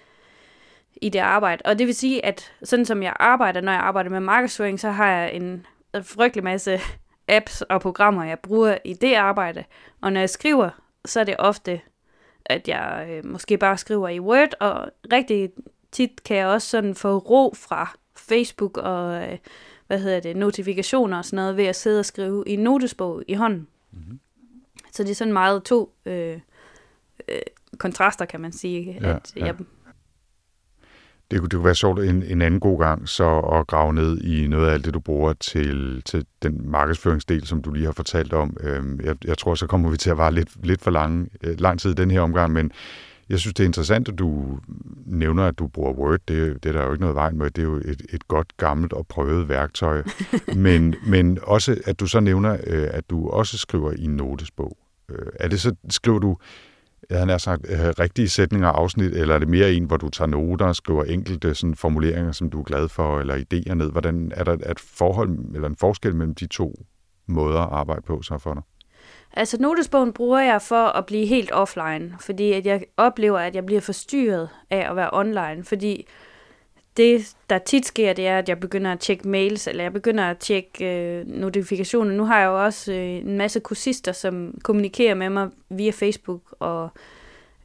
[1.03, 1.61] i det arbejde.
[1.65, 4.89] Og det vil sige, at sådan som jeg arbejder, når jeg arbejder med markedsføring, så
[4.91, 5.65] har jeg en
[6.01, 6.79] frygtelig masse
[7.27, 9.63] apps og programmer, jeg bruger i det arbejde.
[10.01, 10.69] Og når jeg skriver,
[11.05, 11.81] så er det ofte,
[12.45, 15.49] at jeg øh, måske bare skriver i Word, og rigtig
[15.91, 19.37] tit kan jeg også sådan få ro fra Facebook og øh,
[19.87, 23.23] hvad hedder det, notifikationer og sådan noget, ved at sidde og skrive i en notesbog
[23.27, 23.67] i hånden.
[23.91, 24.19] Mm-hmm.
[24.91, 26.39] Så det er sådan meget to øh,
[27.27, 27.41] øh,
[27.77, 28.97] kontraster, kan man sige.
[29.01, 29.45] Ja, at ja.
[29.45, 29.55] jeg
[31.31, 34.21] det kunne, det kunne være sjovt en, en anden god gang så at grave ned
[34.21, 37.91] i noget af alt det, du bruger til, til den markedsføringsdel, som du lige har
[37.91, 38.57] fortalt om.
[38.59, 41.59] Øhm, jeg, jeg tror, så kommer vi til at være lidt, lidt for lang, øh,
[41.59, 42.71] lang tid i den her omgang, men
[43.29, 44.59] jeg synes, det er interessant, at du
[45.05, 46.19] nævner, at du bruger Word.
[46.27, 47.51] Det, det er der jo ikke noget vejen med.
[47.51, 50.03] Det er jo et, et godt, gammelt og prøvet værktøj.
[50.55, 54.77] men, men også, at du så nævner, øh, at du også skriver i en notesbog.
[55.09, 56.37] Øh, er det så, skriver du
[57.09, 60.09] jeg havde sagt, øh, rigtige sætninger og afsnit, eller er det mere en, hvor du
[60.09, 63.91] tager noter og skriver enkelte sådan, formuleringer, som du er glad for, eller idéer ned?
[63.91, 66.85] Hvordan er der et forhold eller en forskel mellem de to
[67.27, 68.63] måder at arbejde på så for dig?
[69.33, 73.65] Altså notesbogen bruger jeg for at blive helt offline, fordi at jeg oplever, at jeg
[73.65, 76.07] bliver forstyrret af at være online, fordi
[76.97, 80.23] det, der tit sker, det er, at jeg begynder at tjekke mails, eller jeg begynder
[80.23, 82.13] at tjekke øh, notifikationer.
[82.15, 86.41] Nu har jeg jo også øh, en masse kursister, som kommunikerer med mig via Facebook,
[86.59, 86.89] og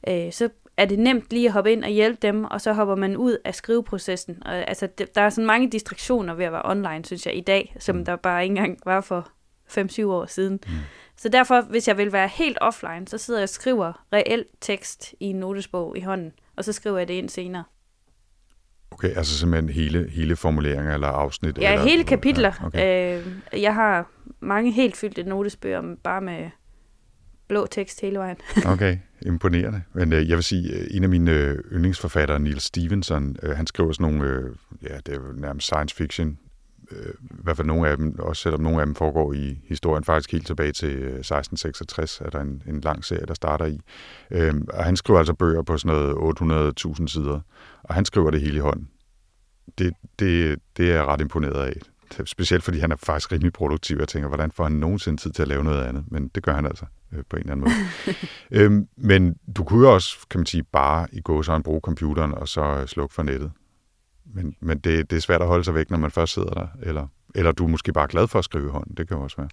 [0.08, 2.94] øh, så er det nemt lige at hoppe ind og hjælpe dem, og så hopper
[2.94, 4.42] man ud af skriveprocessen.
[4.46, 7.40] Og, altså, det, der er sådan mange distraktioner ved at være online, synes jeg, i
[7.40, 8.04] dag, som mm.
[8.04, 9.28] der bare ikke engang var for
[9.68, 10.60] 5-7 år siden.
[10.66, 10.72] Mm.
[11.16, 15.14] Så derfor, hvis jeg vil være helt offline, så sidder jeg og skriver reel tekst
[15.20, 17.64] i en notesbog i hånden, og så skriver jeg det ind senere.
[18.98, 21.58] Okay, altså simpelthen hele, hele formuleringer eller afsnit?
[21.58, 22.52] Ja, eller, hele kapitler.
[22.60, 23.18] Ja, okay.
[23.52, 26.50] øh, jeg har mange helt fyldte notesbøger bare med
[27.48, 28.36] blå tekst hele vejen.
[28.72, 29.82] okay, imponerende.
[29.92, 33.66] Men øh, jeg vil sige, øh, en af mine øh, yndlingsforfattere, Neil Stevenson, øh, han
[33.66, 36.38] skriver sådan nogle, øh, ja, det er jo nærmest science fiction,
[36.90, 40.04] øh, i hvert fald nogle af dem, også selvom nogle af dem foregår i historien
[40.04, 43.80] faktisk helt tilbage til 1666, er der en, en lang serie, der starter i.
[44.30, 47.40] Øh, og han skriver altså bøger på sådan noget 800.000 sider,
[47.82, 48.88] og han skriver det hele i hånden.
[49.78, 51.80] Det, det, det er jeg ret imponeret af.
[52.24, 53.96] Specielt fordi han er faktisk rimelig produktiv.
[53.96, 56.04] Jeg tænker, hvordan får han nogensinde tid til at lave noget andet?
[56.08, 57.74] Men det gør han altså øh, på en eller anden måde.
[58.64, 62.34] øhm, men du kunne jo også, kan man sige, bare i gå så bruge computeren
[62.34, 63.50] og så slukke for nettet.
[64.34, 66.66] Men, men det, det er svært at holde sig væk, når man først sidder der.
[66.82, 68.96] Eller, eller du er måske bare glad for at skrive i hånden.
[68.96, 69.48] Det kan jo også være.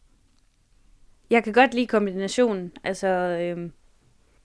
[1.29, 2.71] Jeg kan godt lide kombinationen.
[2.83, 3.69] Altså, øh,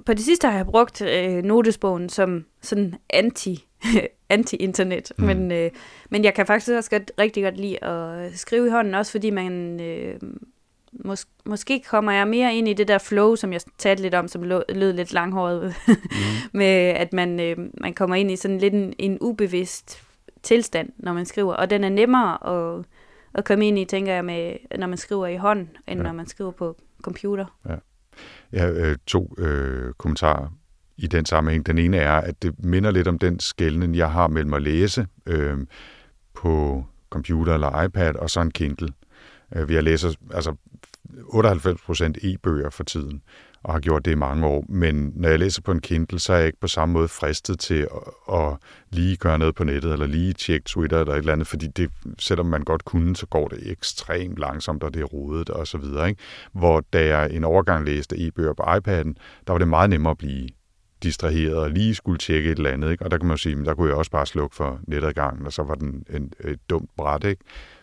[0.07, 3.67] på det sidste har jeg brugt øh, notesbogen som sådan anti
[4.29, 5.25] anti-internet, mm.
[5.25, 5.71] men, øh,
[6.11, 9.31] men jeg kan faktisk også godt, rigtig godt lide at skrive i hånden, også fordi
[9.31, 10.15] man øh,
[11.07, 14.29] mås- måske kommer jeg mere ind i det der flow, som jeg talte lidt om,
[14.29, 15.95] som lød, lød lidt langhåret, mm.
[16.53, 20.03] med at man, øh, man kommer ind i sådan lidt en, en ubevidst
[20.43, 22.85] tilstand, når man skriver, og den er nemmere at,
[23.35, 26.03] at komme ind i, tænker jeg, med, når man skriver i hånd, end ja.
[26.03, 27.59] når man skriver på computer.
[27.69, 27.75] Ja.
[28.53, 30.49] Jeg har øh, to øh, kommentarer
[30.97, 31.67] i den sammenhæng.
[31.67, 35.07] Den ene er, at det minder lidt om den skældning, jeg har mellem at læse
[35.27, 35.59] øh,
[36.35, 38.89] på computer eller iPad, og så en Kindle.
[39.57, 40.55] Øh, vi har læser altså
[41.11, 43.23] 98% e-bøger for tiden,
[43.65, 44.65] og har gjort det i mange år.
[44.69, 47.59] Men når jeg læser på en Kindle, så er jeg ikke på samme måde fristet
[47.59, 47.89] til
[48.29, 48.57] at, at
[48.91, 51.91] lige gøre noget på nettet, eller lige tjekke Twitter eller et eller andet, fordi det,
[52.19, 55.79] selvom man godt kunne, så går det ekstremt langsomt, og det er rodet og så
[55.79, 56.09] videre.
[56.09, 56.23] Ikke?
[56.53, 59.15] Hvor da jeg en overgang læste e-bøger på iPad'en,
[59.47, 60.49] der var det meget nemmere at blive
[61.03, 62.91] distraheret og lige skulle tjekke et eller andet.
[62.91, 63.05] Ikke?
[63.05, 65.53] Og der kan man jo sige, der kunne jeg også bare slukke for netadgangen, og
[65.53, 67.25] så var den en, et dumt bræt.
[67.25, 67.43] Ikke?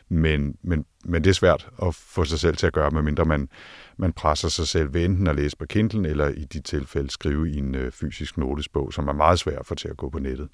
[0.10, 3.49] Men, men, men det er svært at få sig selv til at gøre, medmindre man,
[3.97, 7.49] man presser sig selv ved enten at læse på Kindle, eller i de tilfælde skrive
[7.49, 10.20] i en øh, fysisk notesbog, som er meget svært at få til at gå på
[10.20, 10.49] nettet.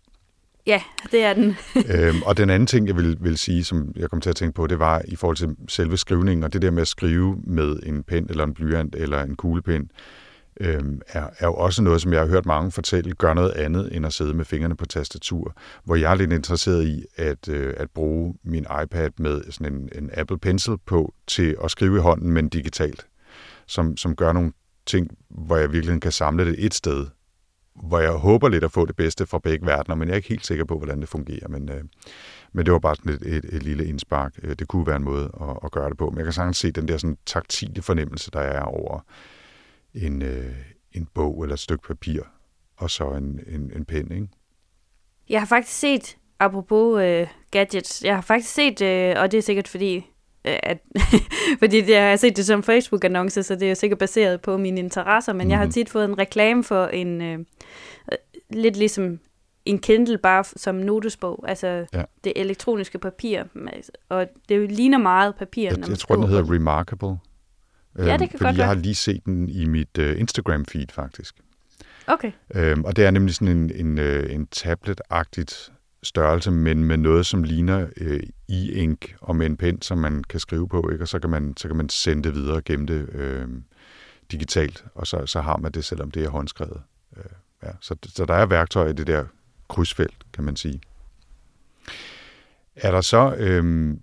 [0.65, 0.81] Ja,
[1.11, 1.55] det er den.
[1.95, 4.55] øhm, og den anden ting, jeg vil, vil sige, som jeg kom til at tænke
[4.55, 7.79] på, det var i forhold til selve skrivningen, og det der med at skrive med
[7.85, 9.91] en pen eller en blyant eller en kuglepen,
[10.59, 13.95] øh, er, er jo også noget, som jeg har hørt mange fortælle, gør noget andet
[13.95, 15.55] end at sidde med fingrene på tastatur.
[15.83, 19.89] Hvor jeg er lidt interesseret i at, øh, at bruge min iPad med sådan en,
[19.95, 23.07] en Apple Pencil på til at skrive i hånden, men digitalt.
[23.67, 24.51] Som, som gør nogle
[24.85, 27.05] ting, hvor jeg virkelig kan samle det et sted,
[27.75, 30.29] hvor jeg håber lidt at få det bedste fra begge verdener, men jeg er ikke
[30.29, 31.47] helt sikker på, hvordan det fungerer.
[31.47, 31.83] Men, øh,
[32.53, 34.33] men det var bare sådan et, et, et lille indspark.
[34.43, 36.09] Øh, det kunne være en måde at, at gøre det på.
[36.09, 39.05] Men jeg kan sagtens se den der sådan taktile fornemmelse, der er over
[39.93, 40.55] en, øh,
[40.91, 42.21] en bog eller et stykke papir,
[42.77, 44.27] og så en, en, en pen, ikke?
[45.29, 49.41] Jeg har faktisk set, apropos øh, gadgets, jeg har faktisk set, øh, og det er
[49.41, 49.95] sikkert fordi,
[50.45, 50.77] øh, at,
[51.61, 54.57] fordi det, jeg har set det som Facebook-annonce, så det er jo sikkert baseret på
[54.57, 55.49] mine interesser, men mm-hmm.
[55.49, 55.71] jeg har mhm.
[55.71, 57.39] tit fået en reklame for en, øh,
[58.49, 59.19] lidt ligesom
[59.65, 62.03] en Kindle bare som notesbog, altså ja.
[62.23, 63.43] det elektroniske papir,
[64.09, 65.63] og det ligner meget papir.
[65.63, 67.17] Jeg, når man jeg tror, den hedder Remarkable.
[67.97, 71.35] Ja, det kan fordi godt jeg har lige set den i mit uh, Instagram-feed, faktisk.
[72.07, 72.31] Okay.
[72.55, 75.71] Øhm, og det er nemlig sådan en, en, uh, en tablet-agtigt
[76.03, 78.17] størrelse, men med noget, som ligner uh,
[78.49, 81.03] e-ink og med en pen, som man kan skrive på, ikke?
[81.03, 83.49] og så kan man, så kan man sende det videre gemme det uh,
[84.31, 86.81] digitalt, og så, så har man det, selvom det er håndskrevet.
[87.11, 87.23] Uh,
[87.63, 87.69] ja.
[87.81, 89.25] så, så der er værktøj i det der
[89.69, 90.81] krydsfelt, kan man sige.
[92.75, 94.01] Er der så øhm,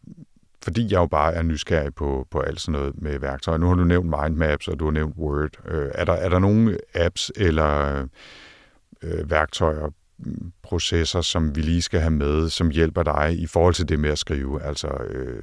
[0.62, 3.58] fordi jeg jo bare er nysgerrig på, på alt sådan noget med værktøjer.
[3.58, 5.50] Nu har du nævnt mindmaps, og du har nævnt Word.
[5.68, 8.06] Øh, er, der, er der nogle apps eller
[9.02, 9.90] øh, værktøjer,
[10.62, 14.10] processer, som vi lige skal have med, som hjælper dig i forhold til det med
[14.10, 14.62] at skrive?
[14.62, 15.42] Altså øh,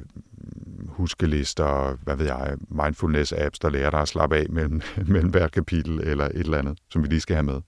[0.87, 4.81] huskelister, hvad ved jeg, mindfulness-apps, der lærer dig at slappe af mellem,
[5.13, 7.61] mellem hvert kapitel, eller et eller andet, som vi lige skal have med?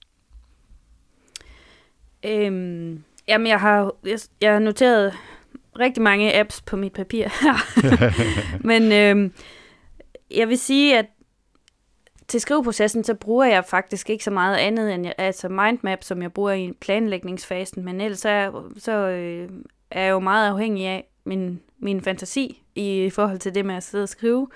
[2.26, 5.14] Øhm, jamen, jeg har, jeg, jeg har noteret
[5.80, 7.56] rigtig mange apps på mit papir her.
[8.68, 9.32] Men øh,
[10.32, 11.06] jeg vil sige, at
[12.28, 16.34] til skriveprocessen, så bruger jeg faktisk ikke så meget andet end altså mindmap, som jeg
[16.34, 19.50] bruger i planlægningsfasen, men ellers så, er, så øh,
[19.92, 23.84] er jeg jo meget afhængig af min, min fantasi i forhold til det med at
[23.84, 24.48] sidde og skrive.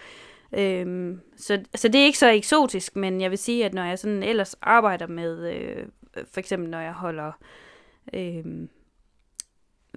[0.58, 4.00] Øhm, så, så det er ikke så eksotisk, men jeg vil sige, at når jeg
[4.00, 5.86] sådan ellers arbejder med, øh,
[6.32, 7.32] for eksempel når jeg holder...
[8.14, 8.46] Øh,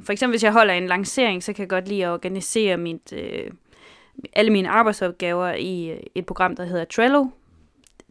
[0.02, 3.12] for eksempel hvis jeg holder en lancering, så kan jeg godt lide at organisere mit,
[3.12, 3.50] øh,
[4.32, 7.26] alle mine arbejdsopgaver i øh, et program, der hedder Trello.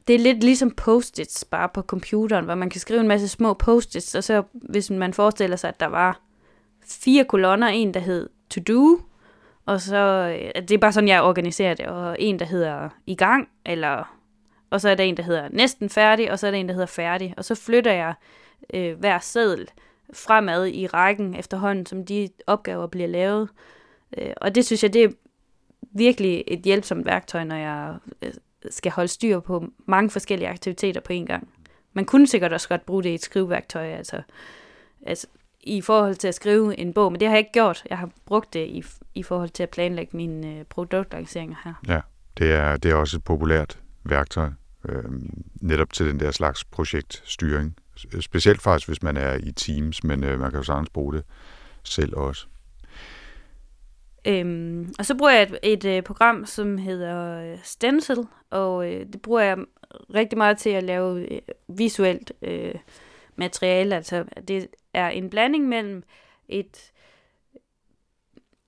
[0.07, 3.53] Det er lidt ligesom post-its, bare på computeren, hvor man kan skrive en masse små
[3.53, 6.19] post-its, og så hvis man forestiller sig, at der var
[6.88, 8.99] fire kolonner, en der hed to do,
[9.65, 13.15] og så, øh, det er bare sådan, jeg organiserer det, og en, der hedder i
[13.15, 14.17] gang, eller,
[14.69, 16.73] og så er der en, der hedder næsten færdig, og så er der en, der
[16.73, 18.13] hedder færdig, og så flytter jeg
[18.73, 19.69] øh, hver seddel
[20.14, 23.49] fremad i rækken efterhånden, som de opgaver bliver lavet.
[24.18, 25.10] Øh, og det synes jeg, det er
[25.82, 28.34] virkelig et hjælpsomt værktøj, når jeg øh,
[28.70, 31.49] skal holde styr på mange forskellige aktiviteter på en gang.
[31.93, 34.22] Man kunne sikkert også godt bruge det i et skriveværktøj, altså,
[35.06, 35.28] altså
[35.66, 37.84] i forhold til at skrive en bog, men det har jeg ikke gjort.
[37.89, 38.84] Jeg har brugt det i,
[39.16, 41.74] i forhold til at planlægge mine øh, produktlanceringer her.
[41.88, 42.01] Ja,
[42.38, 44.49] det er, det er også et populært værktøj,
[44.89, 45.03] øh,
[45.62, 47.76] netop til den der slags projektstyring.
[48.20, 51.24] Specielt faktisk, hvis man er i teams, men øh, man kan jo sagtens bruge det
[51.84, 52.48] selv også.
[54.28, 58.18] Øhm, og så bruger jeg et, et, øh, program, som hedder øh, Stencil,
[58.50, 59.58] og øh, det bruger jeg
[60.14, 62.76] rigtig meget til at lave øh, visuelt øh,
[63.36, 63.96] materiale.
[63.96, 66.04] Altså, det er en blanding mellem
[66.50, 66.91] et,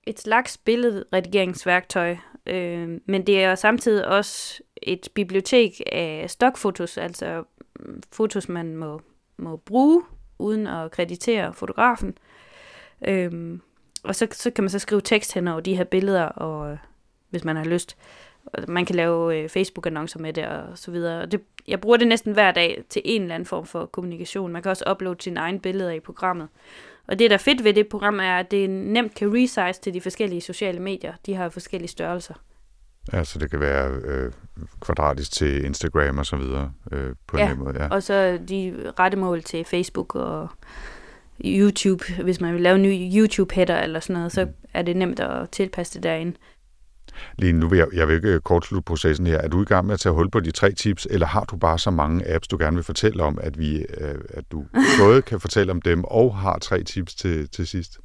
[0.04, 7.44] et slags billedredigeringsværktøj, øh, men det er samtidig også et bibliotek af stokfotos, altså
[7.80, 9.02] mm, fotos, man må,
[9.38, 10.04] må bruge,
[10.40, 12.18] uden at kreditere fotografen.
[13.08, 13.62] Øhm,
[14.04, 16.78] og så, så kan man så skrive tekst hen over de her billeder, og øh,
[17.30, 17.98] hvis man har lyst.
[18.68, 21.22] Man kan lave øh, Facebook-annoncer med det og så videre.
[21.22, 24.52] Og det, jeg bruger det næsten hver dag til en eller anden form for kommunikation.
[24.52, 26.48] Man kan også uploade sine egne billeder i programmet.
[27.08, 29.94] Og det, der er fedt ved det program, er, at det nemt kan resize til
[29.94, 31.14] de forskellige sociale medier.
[31.26, 32.34] De har forskellige størrelser.
[33.14, 34.32] Ja, så det kan være øh,
[34.82, 37.84] kvadratisk til Instagram og så videre øh, på ja, en måde.
[37.84, 40.49] Ja, og så de rette mål til Facebook og
[41.45, 42.03] YouTube.
[42.24, 44.51] Hvis man vil lave en ny YouTube-header eller sådan noget, så mm.
[44.74, 46.38] er det nemt at tilpasse det derinde.
[47.38, 49.38] Lige nu vil jeg, jeg vil ikke kortslutte processen her.
[49.38, 51.58] Er du i gang med at tage hul på de tre tips, eller har du
[51.58, 54.66] bare så mange apps, du gerne vil fortælle om, at, vi, øh, at du
[55.01, 57.97] både kan fortælle om dem og har tre tips til, til sidst?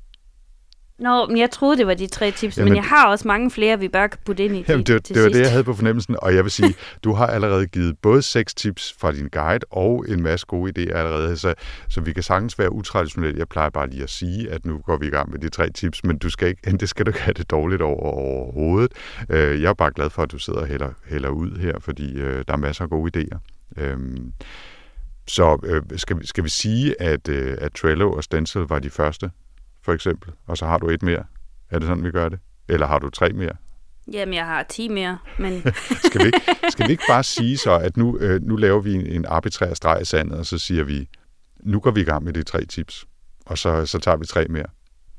[1.02, 3.50] Nå, men jeg troede, det var de tre tips, jamen, men jeg har også mange
[3.50, 5.36] flere, vi bare kan putte ind i jamen, det, til det var sidst.
[5.36, 6.74] det, jeg havde på fornemmelsen, og jeg vil sige,
[7.04, 10.96] du har allerede givet både seks tips fra din guide og en masse gode idéer
[10.96, 11.54] allerede, så,
[11.88, 13.38] så vi kan sagtens være utraditionelle.
[13.38, 15.70] Jeg plejer bare lige at sige, at nu går vi i gang med de tre
[15.70, 18.92] tips, men du skal ikke, det skal du ikke have det dårligt over overhovedet.
[19.28, 22.12] Øh, jeg er bare glad for, at du sidder og hælder, hælder ud her, fordi
[22.12, 23.38] øh, der er masser af gode idéer.
[23.76, 24.32] Øhm,
[25.26, 29.30] så øh, skal, vi, skal vi sige, at, at Trello og Stencil var de første
[29.84, 31.24] for eksempel, og så har du et mere.
[31.70, 32.38] Er det sådan, vi gør det?
[32.68, 33.52] Eller har du tre mere?
[34.12, 35.62] Jamen, jeg har 10 mere, men...
[36.06, 38.94] skal, vi ikke, skal vi ikke bare sige så, at nu, øh, nu laver vi
[38.94, 41.08] en, en arbitrær streg i sandet, og så siger vi,
[41.60, 43.06] nu går vi i gang med de tre tips,
[43.46, 44.66] og så, så tager vi tre mere.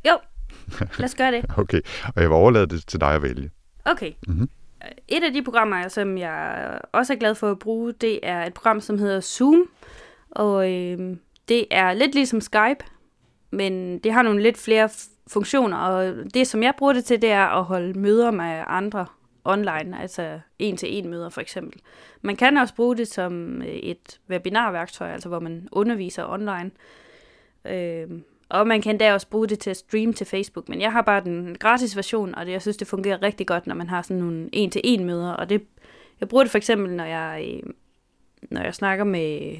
[0.07, 0.17] Jo,
[0.99, 1.45] lad os gøre det.
[1.57, 1.81] okay,
[2.15, 3.51] og jeg vil overlade det til dig at vælge.
[3.85, 4.11] Okay.
[4.27, 4.49] Mm-hmm.
[5.07, 8.53] Et af de programmer, som jeg også er glad for at bruge, det er et
[8.53, 9.69] program, som hedder Zoom,
[10.31, 12.85] og øh, det er lidt ligesom Skype,
[13.53, 14.89] men det har nogle lidt flere
[15.27, 19.05] funktioner, og det, som jeg bruger det til, det er at holde møder med andre
[19.45, 21.81] online, altså en-til-en møder for eksempel.
[22.21, 26.71] Man kan også bruge det som øh, et webinarværktøj, altså hvor man underviser online.
[27.65, 28.07] Øh,
[28.49, 31.01] og man kan da også bruge det til at streame til Facebook, men jeg har
[31.01, 34.01] bare den gratis version, og det, jeg synes, det fungerer rigtig godt, når man har
[34.01, 35.63] sådan nogle en-til-en møder, og det,
[36.19, 37.73] jeg bruger det for eksempel, når jeg, øh,
[38.51, 39.57] når jeg snakker med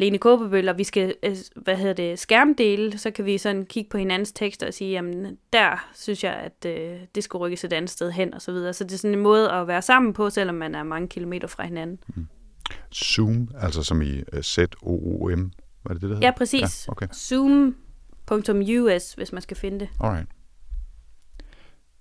[0.00, 3.90] Lene Kåbebøl, og vi skal øh, hvad hedder det, skærmdele, så kan vi sådan kigge
[3.90, 7.72] på hinandens tekster og sige, jamen der synes jeg, at øh, det skulle rykkes et
[7.72, 8.72] andet sted hen, og så videre.
[8.72, 11.48] Så det er sådan en måde at være sammen på, selvom man er mange kilometer
[11.48, 11.98] fra hinanden.
[12.16, 12.26] Mm.
[12.94, 15.52] Zoom, altså som i uh, Z-O-O-M,
[15.84, 16.28] var det det, der hedder?
[16.28, 16.86] Ja, præcis.
[16.88, 17.06] Ja, okay.
[17.14, 19.88] Zoom.us, hvis man skal finde det.
[20.00, 20.28] Alright.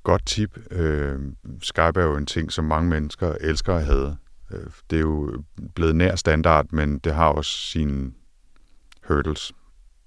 [0.04, 0.58] Godt tip.
[0.72, 1.20] Øh,
[1.62, 4.18] Skype er jo en ting, som mange mennesker elsker at have.
[4.52, 5.44] Øh, det er jo
[5.76, 8.12] blevet nær standard, men det har også sine
[9.08, 9.54] hurdles,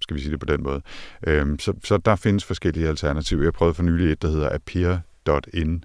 [0.00, 0.82] skal vi sige det på den måde.
[1.26, 3.42] Øhm, så, så der findes forskellige alternativer.
[3.42, 5.84] Jeg prøvede for nylig et, der hedder appear.in,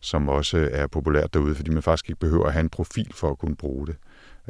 [0.00, 3.12] som også øh, er populært derude, fordi man faktisk ikke behøver at have en profil
[3.14, 3.96] for at kunne bruge det.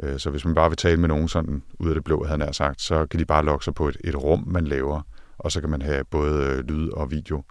[0.03, 2.43] Øh, så hvis man bare vil tale med nogen sådan ud af det blå, havde
[2.43, 5.01] han sagt, så kan de bare logge sig på et, et rum, man laver,
[5.37, 7.43] og så kan man have både lyd og video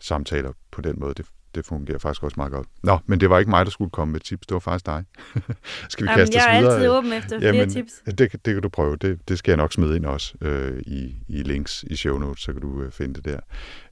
[0.00, 1.14] samtaler på den måde.
[1.14, 1.26] Det,
[1.56, 2.68] det fungerer faktisk også meget godt.
[2.82, 4.46] Nå, men det var ikke mig, der skulle komme med tips.
[4.46, 5.04] Det var faktisk dig.
[5.88, 6.74] skal vi Jamen, kaste jeg er videre?
[6.74, 7.92] altid åben efter Jamen, flere tips.
[8.06, 8.96] Det, det kan du prøve.
[8.96, 12.42] Det, det skal jeg nok smide ind også øh, i, i links i show notes,
[12.42, 13.40] så kan du øh, finde det der.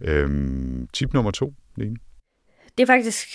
[0.00, 1.96] Øhm, tip nummer to, Line?
[2.78, 3.28] Det er faktisk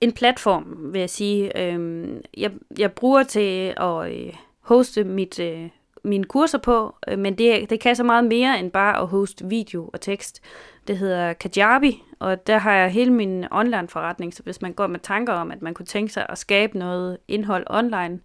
[0.00, 1.62] en platform, vil jeg sige.
[1.62, 5.68] Øhm, jeg, jeg bruger til at øh, hoste mit øh,
[6.04, 9.46] mine kurser på, øh, men det, det kan så meget mere end bare at hoste
[9.46, 10.42] video og tekst.
[10.86, 14.86] Det hedder Kajabi, og der har jeg hele min online forretning, så hvis man går
[14.86, 18.20] med tanker om, at man kunne tænke sig at skabe noget indhold online,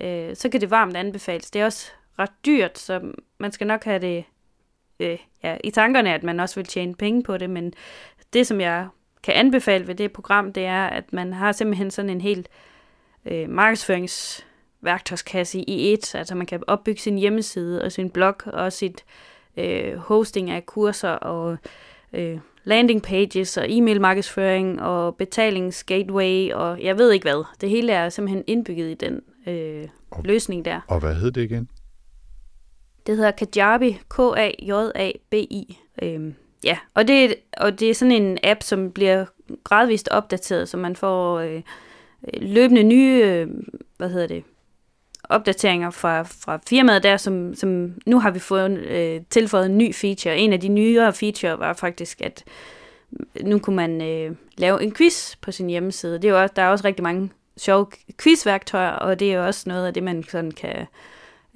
[0.00, 1.50] øh, så kan det varmt anbefales.
[1.50, 3.00] Det er også ret dyrt, så
[3.38, 4.24] man skal nok have det
[5.00, 7.72] øh, ja, i tankerne, at man også vil tjene penge på det, men
[8.32, 8.88] det, som jeg
[9.22, 12.48] kan anbefale ved det program, det er, at man har simpelthen sådan en helt
[13.24, 13.50] øh,
[14.82, 19.04] markedsføringsværktøjskasse i et, altså man kan opbygge sin hjemmeside og sin blog og sit
[19.56, 21.56] øh, hosting af kurser og
[22.12, 27.44] øh, landing pages og e-mail markedsføring og betalingsgateway og jeg ved ikke hvad.
[27.60, 30.80] Det hele er simpelthen indbygget i den øh, og, løsning der.
[30.88, 31.68] Og hvad hed det igen?
[33.06, 35.78] Det hedder Kajabi, K-A-J-A-B-I.
[36.02, 39.24] Øhm, ja, og det, og det er sådan en app, som bliver
[39.64, 41.62] gradvist opdateret, så man får øh,
[42.40, 43.48] løbende nye, øh,
[43.96, 44.44] hvad hedder det,
[45.32, 49.94] opdateringer fra, fra firmaet der, som, som nu har vi fået øh, tilføjet en ny
[49.94, 50.38] feature.
[50.38, 52.44] En af de nyere feature var faktisk, at
[53.42, 56.14] nu kunne man øh, lave en quiz på sin hjemmeside.
[56.14, 57.86] Det er jo også, der er også rigtig mange sjove
[58.22, 60.86] quizværktøjer, og det er jo også noget af det, man sådan kan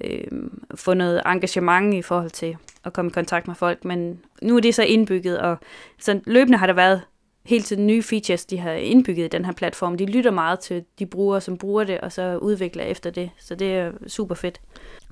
[0.03, 0.27] øh,
[0.75, 3.85] få noget engagement i forhold til at komme i kontakt med folk.
[3.85, 5.57] Men nu er det så indbygget, og
[5.99, 7.01] så løbende har der været
[7.47, 9.97] hele tiden nye features, de har indbygget i den her platform.
[9.97, 13.29] De lytter meget til de brugere, som bruger det, og så udvikler efter det.
[13.39, 14.61] Så det er super fedt.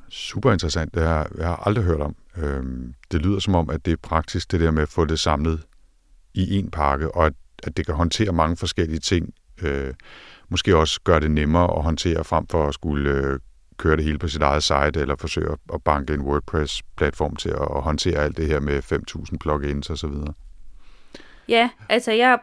[0.09, 0.93] Super interessant.
[0.93, 2.15] Det har jeg har aldrig hørt om.
[2.37, 5.19] Øhm, det lyder som om, at det er praktisk, det der med at få det
[5.19, 5.61] samlet
[6.33, 7.33] i en pakke, og at,
[7.63, 9.33] at det kan håndtere mange forskellige ting.
[9.61, 9.93] Øh,
[10.49, 13.39] måske også gøre det nemmere at håndtere frem for at skulle øh,
[13.77, 17.81] køre det hele på sit eget site, eller forsøge at banke en WordPress-platform til at
[17.81, 20.13] håndtere alt det her med 5.000 plugins osv.?
[21.49, 22.39] Ja, altså jeg,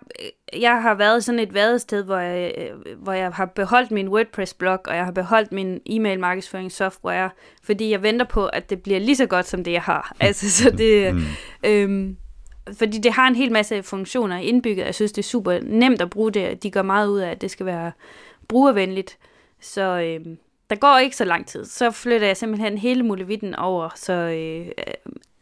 [0.60, 4.96] jeg har været sådan et vadested, hvor jeg, hvor jeg har beholdt min WordPress-blog, og
[4.96, 7.30] jeg har beholdt min e-mail markedsføringssoftware,
[7.62, 10.16] fordi jeg venter på, at det bliver lige så godt, som det jeg har.
[10.20, 11.22] Altså, så det, mm.
[11.64, 12.16] øhm,
[12.78, 14.86] fordi det har en hel masse funktioner indbygget.
[14.86, 16.62] Jeg synes, det er super nemt at bruge det.
[16.62, 17.92] De gør meget ud af, at det skal være
[18.48, 19.18] brugervenligt.
[19.60, 20.38] Så øhm,
[20.70, 21.64] der går ikke så lang tid.
[21.64, 24.66] Så flytter jeg simpelthen hele muligheden over, så øh,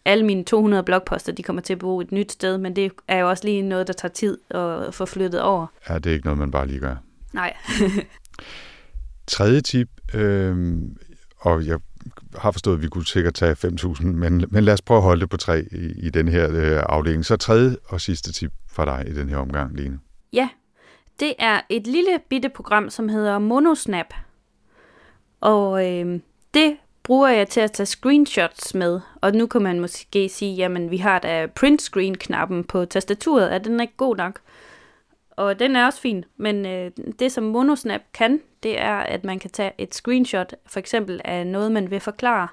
[0.05, 3.19] alle mine 200 blogposter, de kommer til at bo et nyt sted, men det er
[3.19, 5.67] jo også lige noget, der tager tid at få flyttet over.
[5.89, 6.97] Ja, det er ikke noget, man bare lige gør.
[7.33, 7.57] Nej.
[9.27, 10.79] Tredje tip, øh,
[11.39, 11.79] og jeg
[12.39, 15.21] har forstået, at vi kunne sikkert tage 5.000, men, men lad os prøve at holde
[15.21, 17.25] det på tre i, i den her øh, afdeling.
[17.25, 19.99] Så tredje og sidste tip fra dig i den her omgang, Lene.
[20.33, 20.49] Ja,
[21.21, 24.15] det er et lille bitte program, som hedder Monosnap.
[25.41, 26.21] Og øh,
[26.55, 26.77] det
[27.11, 29.01] bruger jeg til at tage screenshots med.
[29.21, 33.55] Og nu kan man måske sige, jamen vi har da print screen knappen på tastaturet,
[33.55, 34.41] er den ikke god nok?
[35.31, 39.39] Og den er også fin, men øh, det som Monosnap kan, det er, at man
[39.39, 42.49] kan tage et screenshot, for eksempel af noget, man vil forklare,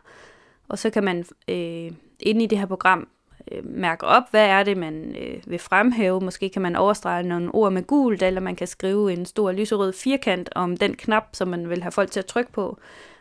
[0.70, 3.08] og så kan man øh, inde i det her program
[3.52, 6.22] øh, mærke op, hvad er det, man øh, vil fremhæve.
[6.22, 9.94] Måske kan man overstrege nogle ord med gult, eller man kan skrive en stor lyserød
[9.94, 12.78] firkant om den knap, som man vil have folk til at trykke på.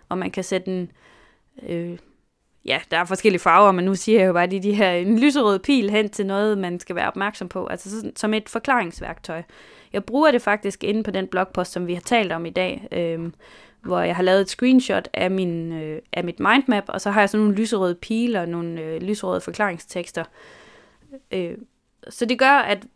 [0.09, 0.91] Og man kan sætte en,
[1.68, 1.98] øh,
[2.64, 5.18] ja, der er forskellige farver, men nu siger jeg jo bare, lige de, her en
[5.18, 9.42] lyserød pil hen til noget, man skal være opmærksom på, altså sådan, som et forklaringsværktøj.
[9.92, 12.88] Jeg bruger det faktisk inde på den blogpost, som vi har talt om i dag,
[12.92, 13.30] øh,
[13.82, 17.20] hvor jeg har lavet et screenshot af, min, øh, af mit mindmap, og så har
[17.20, 20.24] jeg sådan nogle lyserøde piler og nogle øh, lyserøde forklaringstekster.
[21.32, 21.57] Øh,
[22.09, 22.86] så det gør, at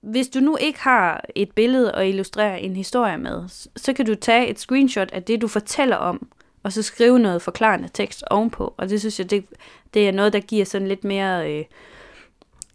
[0.00, 4.14] hvis du nu ikke har et billede og illustrere en historie med, så kan du
[4.14, 6.28] tage et screenshot af det, du fortæller om,
[6.68, 8.74] og så skrive noget forklarende tekst ovenpå.
[8.76, 9.44] Og det synes jeg, det,
[9.94, 11.64] det er noget, der giver sådan lidt mere øh,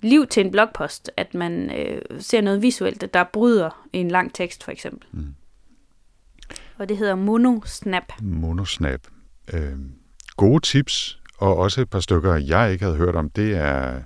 [0.02, 4.64] liv til en blogpost, at man øh, ser noget visuelt, der bryder en lang tekst
[4.64, 5.08] for eksempel.
[5.12, 5.36] Mm
[6.78, 8.04] og det hedder Monosnap.
[8.22, 9.00] Monosnap.
[9.54, 9.76] Øh,
[10.38, 13.30] gode tips, og også et par stykker, jeg ikke havde hørt om.
[13.30, 14.02] Det er,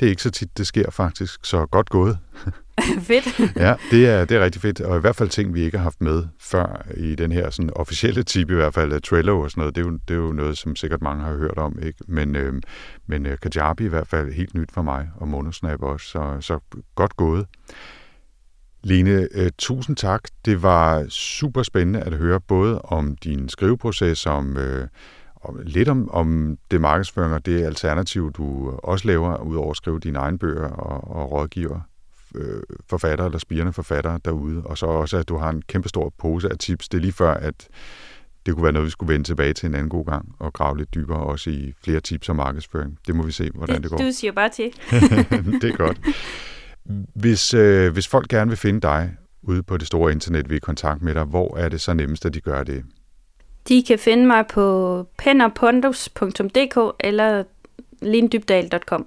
[0.00, 2.18] det er ikke så tit, det sker faktisk, så godt gået.
[3.10, 3.56] fedt.
[3.56, 5.82] ja, det er, det er rigtig fedt, og i hvert fald ting, vi ikke har
[5.82, 9.60] haft med før i den her sådan, officielle tip, i hvert fald Trello og sådan
[9.60, 11.98] noget, det er jo, det er jo noget, som sikkert mange har hørt om, ikke?
[12.08, 12.54] men, øh,
[13.06, 16.58] men øh, Kajabi i hvert fald helt nyt for mig, og Monosnap også, så, så
[16.94, 17.46] godt gået.
[18.84, 20.22] Lene, øh, tusind tak.
[20.44, 24.88] Det var super spændende at høre både om din skriveproces, om, øh,
[25.42, 30.00] om lidt om, om det markedsføring og det alternativ, du også laver, udover at skrive
[30.00, 31.80] dine egne bøger og, og rådgiver
[32.34, 36.12] uh, forfattere eller spirende forfattere derude, og så også, at du har en kæmpe stor
[36.18, 36.88] pose af tips.
[36.88, 37.68] Det er lige før, at
[38.46, 40.78] det kunne være noget, vi skulle vende tilbage til en anden god gang og grave
[40.78, 42.98] lidt dybere også i flere tips om markedsføring.
[43.06, 43.98] Det må vi se, hvordan det, det går.
[43.98, 44.64] Du siger bare til.
[45.62, 46.00] det er godt.
[47.14, 51.02] Hvis, øh, hvis folk gerne vil finde dig ude på det store internet ved kontakt
[51.02, 52.84] med dig, hvor er det så nemmest, at de gør det?
[53.68, 57.44] De kan finde mig på pennerpondus.dk eller
[58.02, 59.06] lindybdal.com.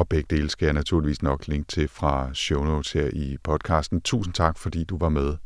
[0.00, 4.00] Og begge dele skal jeg naturligvis nok link til fra show notes her i podcasten.
[4.00, 5.36] Tusind tak, fordi du var med.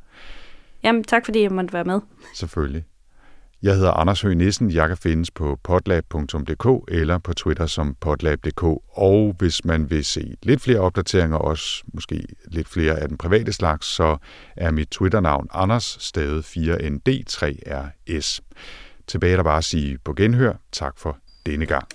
[0.82, 2.00] Jamen, tak fordi jeg måtte være med.
[2.34, 2.84] Selvfølgelig.
[3.62, 4.70] Jeg hedder Anders Høgh Nissen.
[4.70, 8.62] Jeg kan findes på potlab.dk eller på Twitter som potlab.dk.
[8.98, 13.52] Og hvis man vil se lidt flere opdateringer, også måske lidt flere af den private
[13.52, 14.16] slags, så
[14.56, 18.38] er mit Twitter-navn Anders, stavet 4ND3RS.
[19.06, 20.52] Tilbage der bare at sige på genhør.
[20.72, 21.88] Tak for denne gang.